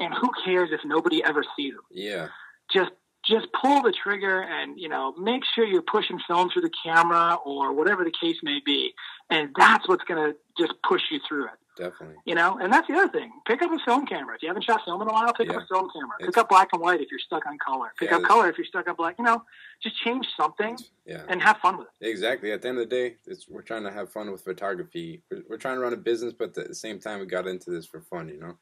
[0.00, 1.84] and who cares if nobody ever sees them?
[1.90, 2.28] Yeah.
[2.72, 2.90] Just
[3.24, 7.36] just pull the trigger and you know make sure you're pushing film through the camera
[7.44, 8.92] or whatever the case may be
[9.28, 12.16] and that's what's going to just push you through it Definitely.
[12.24, 14.64] you know and that's the other thing pick up a film camera if you haven't
[14.64, 15.56] shot film in a while pick Yeah.
[15.58, 17.92] up a film camera It's- pick up black and white if you're stuck on color
[17.98, 19.44] pick Yeah, up color if you're stuck on black you know
[19.82, 20.76] just change something
[21.06, 21.24] Yeah.
[21.28, 22.50] and have fun with it Exactly.
[22.52, 25.22] At the end of the day, it's we're trying to have fun with photography.
[25.30, 27.70] We're, we're trying to run a business, but at the same time, we got into
[27.70, 28.28] this for fun.
[28.28, 28.58] You know.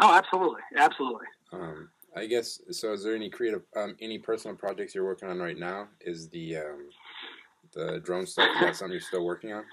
[0.00, 2.92] oh absolutely absolutely Um, I guess so.
[2.92, 5.88] Is there any creative, um, any personal projects you're working on right now?
[6.00, 6.88] Is the um,
[7.72, 9.64] the drone stuff is that something you're still working on?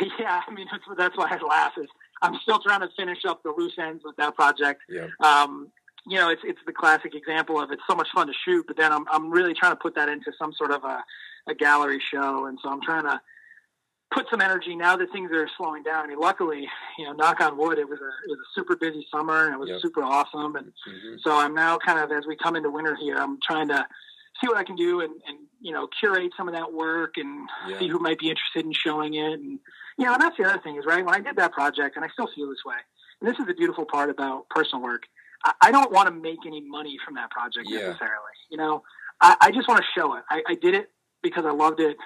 [0.18, 1.88] yeah i mean that's, that's why i laugh is
[2.22, 5.06] i'm still trying to finish up the loose ends with that project Yeah.
[5.20, 5.70] um,
[6.06, 8.78] you know, it's it's the classic example of it's so much fun to shoot, but
[8.78, 11.04] then I'm I'm really trying to put that into some sort of a,
[11.46, 13.20] a gallery show, and so I'm trying to
[14.10, 16.04] put some energy now that things are slowing down.
[16.04, 16.66] I mean, luckily,
[16.98, 19.54] you know, knock on wood, it was a it was a super busy summer and
[19.54, 19.80] it was Yep.
[19.82, 23.16] super awesome, and hmm so I'm now kind of as we come into winter here,
[23.18, 23.86] I'm trying to
[24.40, 27.48] see what I can do and and you know curate some of that work and
[27.78, 29.58] see who might be interested in showing it, and
[29.98, 32.04] you know, and that's the other thing is right when I did that project, and
[32.04, 32.76] I still feel this way.
[33.20, 35.02] And this is the beautiful part about personal work.
[35.44, 37.88] I, I don't want to make any money from that project Yeah.
[37.88, 38.34] necessarily.
[38.50, 38.82] You know,
[39.20, 40.24] I, I just want to show it.
[40.30, 40.90] I, I did it
[41.22, 41.96] because I loved it.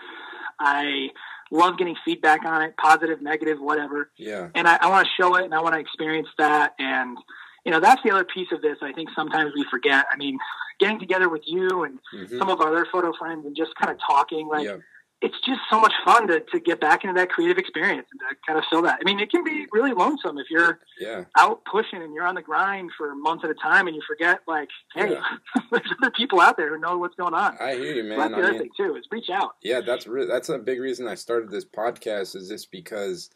[0.59, 1.09] I
[1.53, 4.11] love getting feedback on it, positive, negative, whatever.
[4.19, 4.49] Yeah.
[4.57, 6.73] And I, I want to show it and I want to experience that.
[6.79, 7.17] And,
[7.65, 10.07] you know, that's the other piece of this I think sometimes we forget.
[10.13, 10.39] I mean,
[10.81, 13.91] getting together with you and hmm some of our other photo friends and just kind
[13.93, 14.77] of talking, like, yeah.
[15.23, 18.27] it's just so much fun to, to get back into that creative experience and to
[18.47, 18.99] kind of feel that.
[19.01, 21.25] I mean, it can be really lonesome if you're Yeah.
[21.39, 24.41] out pushing and you're on the grind for months at a time and you forget,
[24.49, 25.23] like, hey, Yeah.
[25.71, 27.57] there's other people out there who know what's going on.
[27.61, 28.19] I hear you, So man.
[28.19, 29.53] that's the I other mean, thing too is reach out.
[29.63, 32.37] yeah, that's re- that's a big reason I started this podcast.
[32.37, 33.31] Is just because,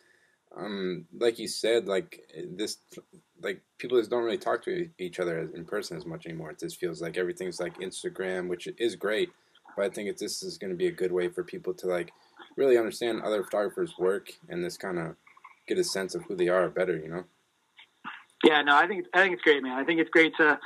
[0.57, 2.21] um, like you said, like
[2.53, 2.79] this,
[3.43, 6.51] like people just don't really talk to each other in person as much anymore.
[6.51, 9.31] It just feels like everything's like Instagram, which is great,
[9.77, 11.87] but I think it, this is going to be a good way for people to
[11.87, 12.13] like
[12.57, 15.17] really understand other photographers' work and this kind of
[15.67, 16.97] get a sense of who they are better.
[16.97, 17.25] You know?
[18.43, 19.79] Yeah, no, I think I think it's great, man.
[19.79, 20.59] I think it's great to,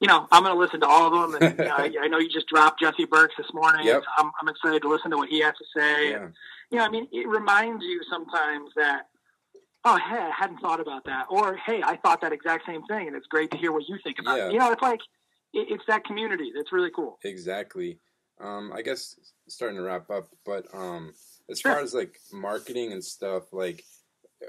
[0.00, 2.08] you know, I'm going to listen to all of them, and you know, I, I
[2.08, 3.86] know you just dropped Jesse Burke's this morning.
[3.86, 4.02] Yep.
[4.18, 6.10] I'm, I'm excited to listen to what he has to say.
[6.10, 6.28] Yeah.
[6.70, 9.08] You know, I mean, it reminds you sometimes that,
[9.84, 13.06] oh, hey, I hadn't thought about that, or hey, I thought that exact same thing,
[13.06, 14.46] and it's great to hear what you think about Yeah.
[14.48, 14.52] it.
[14.52, 15.00] You know, it's like
[15.52, 17.18] it, it's that community that's really cool.
[17.24, 17.98] Exactly.
[18.40, 19.16] Um, I guess
[19.48, 21.12] starting to wrap up, but um,
[21.50, 21.72] as Sure.
[21.72, 23.84] far as like marketing and stuff, like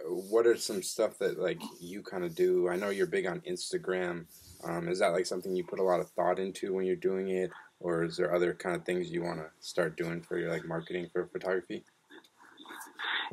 [0.07, 2.67] what are some stuff that like you kind of do?
[2.69, 4.25] I know you're big on Instagram.
[4.63, 7.29] Um, is that like something you put a lot of thought into when you're doing
[7.29, 10.49] it, or is there other kind of things you want to start doing for your
[10.49, 11.83] like marketing for photography?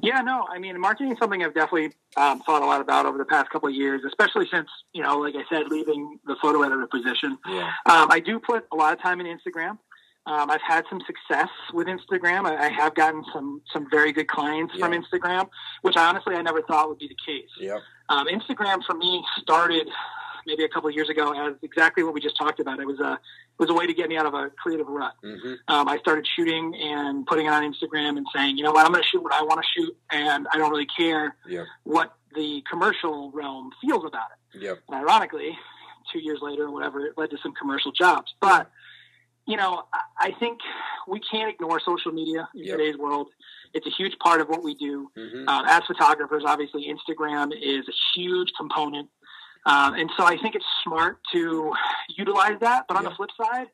[0.02, 3.18] Yeah, no, I mean, marketing is something I've definitely um, thought a lot about over
[3.18, 6.62] the past couple of years, especially since, you know, like I said, leaving the photo
[6.62, 7.38] editor position.
[7.48, 7.70] Yeah.
[7.86, 9.78] Um, I do put a lot of time in Instagram.
[10.24, 12.46] Um, I've had some success with Instagram.
[12.46, 15.48] I, I have gotten some some very good clients from Instagram,
[15.82, 17.50] which I honestly I never thought would be the case.
[17.58, 17.80] Yep.
[18.08, 19.88] Um, Instagram for me started
[20.46, 22.80] maybe a couple of years ago as exactly what we just talked about.
[22.80, 25.12] It was a it was a way to get me out of a creative rut.
[25.22, 28.84] hmm Um, I started shooting and putting it on Instagram and saying, you know what,
[28.86, 31.66] I'm going to shoot what I want to shoot, and I don't really care Yep.
[31.84, 34.62] what the commercial realm feels about it.
[34.62, 34.78] Yep.
[34.88, 35.56] And ironically,
[36.12, 38.34] two years later, whatever, it led to some commercial jobs.
[38.40, 38.70] But
[39.46, 39.86] you know,
[40.20, 40.60] I- think
[41.08, 42.78] we can't ignore social media in Yep.
[42.78, 43.28] today's world.
[43.74, 45.10] It's a huge part of what we do.
[45.16, 49.10] hmm Um, as photographers, obviously, Instagram is a huge component.
[49.64, 51.72] Um, and so I think it's smart to
[52.16, 52.84] utilize that.
[52.88, 53.10] But on Yeah.
[53.10, 53.68] the flip side,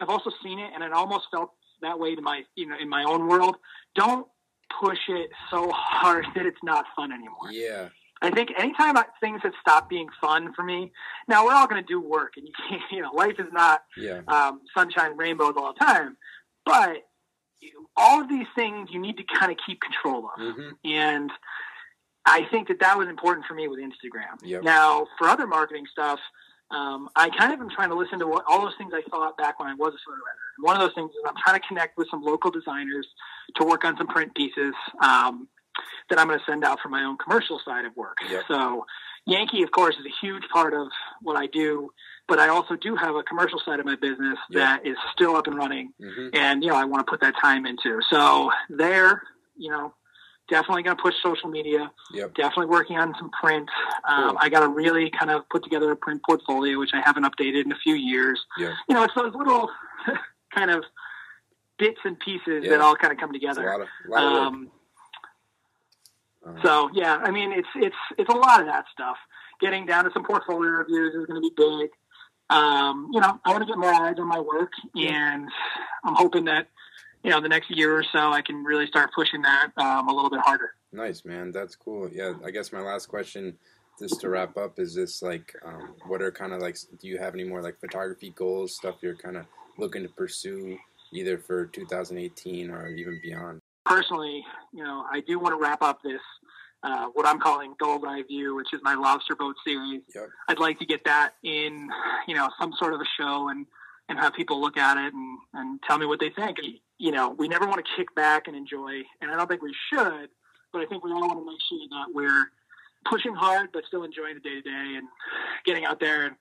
[0.00, 2.88] I've also seen it, and it almost felt that way to my, you know, in
[2.88, 3.56] my own world.
[3.94, 4.26] Don't
[4.80, 7.50] push it so hard that it's not fun anymore.
[7.50, 7.88] Yeah.
[8.20, 10.92] I think anytime I- things have stopped being fun for me,
[11.28, 13.82] now we're all going to do work, and you can't, you know, life is not
[13.96, 14.20] Yeah.
[14.28, 16.16] um, sunshine and rainbows all the time.
[16.64, 17.08] But
[17.60, 20.40] you- all of these things you need to kind of keep control of.
[20.56, 21.30] hmm And
[22.24, 24.36] I think that that was important for me with Instagram.
[24.42, 24.62] Yep.
[24.62, 26.20] Now, for other marketing stuff,
[26.70, 29.36] um, I kind of am trying to listen to what, all those things I thought
[29.36, 30.48] back when I was a photo editor.
[30.56, 33.06] And one of those things is I'm trying to connect with some local designers
[33.56, 35.48] to work on some print pieces um,
[36.08, 38.16] that I'm going to send out for my own commercial side of work.
[38.30, 38.44] Yep.
[38.48, 38.86] So,
[39.26, 40.88] Yankee, of course, is a huge part of
[41.20, 41.90] what I do,
[42.26, 44.58] but I also do have a commercial side of my business Yep.
[44.60, 47.34] that is still up and running hmm and you know I want to put that
[47.40, 48.00] time into.
[48.08, 49.22] So there,
[49.56, 49.94] you know,
[50.48, 51.90] definitely going to push social media.
[52.12, 52.34] Yep.
[52.34, 53.68] Definitely working on some print.
[54.08, 54.38] Um, Cool.
[54.40, 57.64] I got to really kind of put together a print portfolio, which I haven't updated
[57.64, 58.40] in a few years.
[58.58, 58.74] Yeah.
[58.88, 59.70] You know, it's those little
[60.54, 60.84] kind of
[61.78, 62.70] bits and pieces Yeah.
[62.70, 63.64] that all kind of come together.
[63.64, 64.22] lot of, lot.
[64.22, 64.70] Um,
[66.64, 69.16] so yeah, I mean, it's it's it's a lot of that stuff.
[69.60, 71.90] Getting down to some portfolio reviews is going to be big.
[72.50, 75.48] Um, you know, I want to get more eyes on my work, and
[76.04, 76.66] I'm hoping that
[77.22, 80.12] you know the next year or so I can really start pushing that um, a
[80.12, 80.70] little bit harder.
[80.92, 81.52] Nice, man.
[81.52, 82.08] That's cool.
[82.12, 83.56] Yeah, I guess my last question,
[83.98, 87.18] just to wrap up, is this like, um, what are kind of like, do you
[87.18, 89.46] have any more like photography goals, stuff you're kind of
[89.78, 90.76] looking to pursue
[91.14, 93.60] either for 2018 or even beyond?
[93.86, 96.20] Personally, you know, I do want to wrap up this
[96.82, 100.02] uh, what I'm calling Gold Eye View, which is my lobster boat series.
[100.14, 100.28] Yep.
[100.48, 101.88] I'd like to get that in,
[102.26, 103.66] you know, some sort of a show and
[104.08, 106.58] and have people look at it and and tell me what they think.
[107.02, 109.74] You know, we never want to kick back and enjoy, and I don't think we
[109.92, 110.28] should,
[110.72, 112.44] but I think we all want to make sure that we're
[113.10, 115.08] pushing hard but still enjoying the day to day and
[115.66, 116.36] getting out there and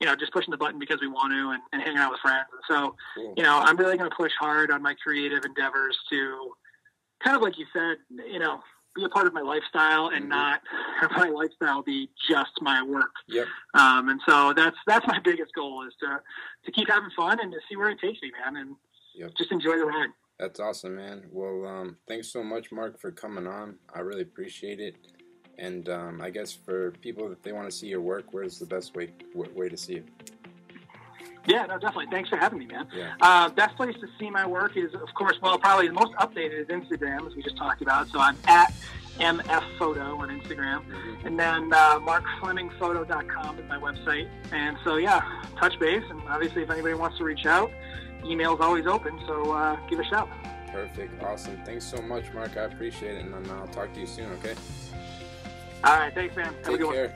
[0.00, 2.20] you know just pushing the button because we want to and, and hanging out with
[2.20, 2.44] friends.
[2.52, 3.32] And so Cool.
[3.38, 6.52] you know, I'm really going to push hard on my creative endeavors to
[7.24, 7.96] kind of like you said,
[8.30, 8.60] you know,
[8.94, 10.28] be a part of my lifestyle and Mhm.
[10.28, 10.60] not
[11.00, 13.14] have my lifestyle be just my work.
[13.28, 13.46] Yep.
[13.72, 16.20] Um, and so that's that's my biggest goal is to
[16.66, 18.76] to keep having fun and to see where it takes me, man, and
[19.14, 19.32] Yep.
[19.38, 20.08] just enjoy the ride.
[20.38, 21.24] That's awesome, man.
[21.30, 23.76] Well, um, thanks so much, Mark, for coming on.
[23.94, 24.96] I really appreciate it.
[25.58, 28.66] And um, I guess for people that they want to see your work, where's the
[28.66, 30.06] best way w- way to see it?
[31.46, 32.06] Yeah, no, definitely.
[32.10, 32.86] Thanks for having me, man.
[32.94, 33.14] Yeah.
[33.20, 36.60] Uh, best place to see my work is, of course, well, probably the most updated
[36.62, 38.08] is Instagram, as we just talked about.
[38.08, 38.72] So I'm at
[39.18, 40.84] MF Photo on Instagram.
[40.88, 41.26] Mhm.
[41.26, 44.28] And then uh, markflemingphoto.com is my website.
[44.52, 45.20] And so, yeah,
[45.58, 46.04] touch base.
[46.10, 47.70] And obviously, if anybody wants to reach out,
[48.24, 49.18] email's always open.
[49.26, 50.28] So uh, give a shout.
[50.70, 51.22] Perfect.
[51.22, 51.60] Awesome.
[51.64, 52.56] Thanks so much, Mark.
[52.56, 53.24] I appreciate it.
[53.24, 54.54] And then I'll talk to you soon, okay?
[55.84, 56.14] All right.
[56.14, 56.46] Thanks, man.
[56.46, 56.94] Have a Take good one.
[56.94, 57.14] care.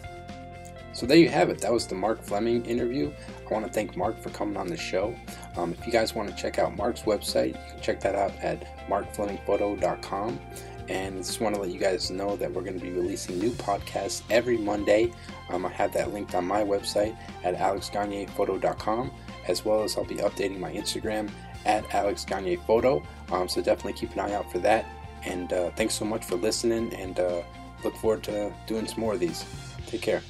[0.93, 1.61] So there you have it.
[1.61, 3.13] That was the Mark Fleming interview.
[3.49, 5.15] I want to thank Mark for coming on the show.
[5.57, 8.33] Um, if you guys want to check out Mark's website, you can check that out
[8.43, 10.41] at markflemingphoto.com.
[10.89, 13.51] And just want to let you guys know that we're going to be releasing new
[13.51, 15.13] podcasts every Monday.
[15.51, 19.11] Um, I have that linked on my website at alexgagnephoto.com,
[19.49, 21.31] as well as I'll be updating my Instagram
[21.65, 23.05] at alexgagnephoto.
[23.31, 24.87] Um, so definitely keep an eye out for that.
[25.25, 27.43] And uh, thanks so much for listening, and uh,
[27.83, 29.45] look forward to doing some more of these.
[29.87, 30.23] Take care.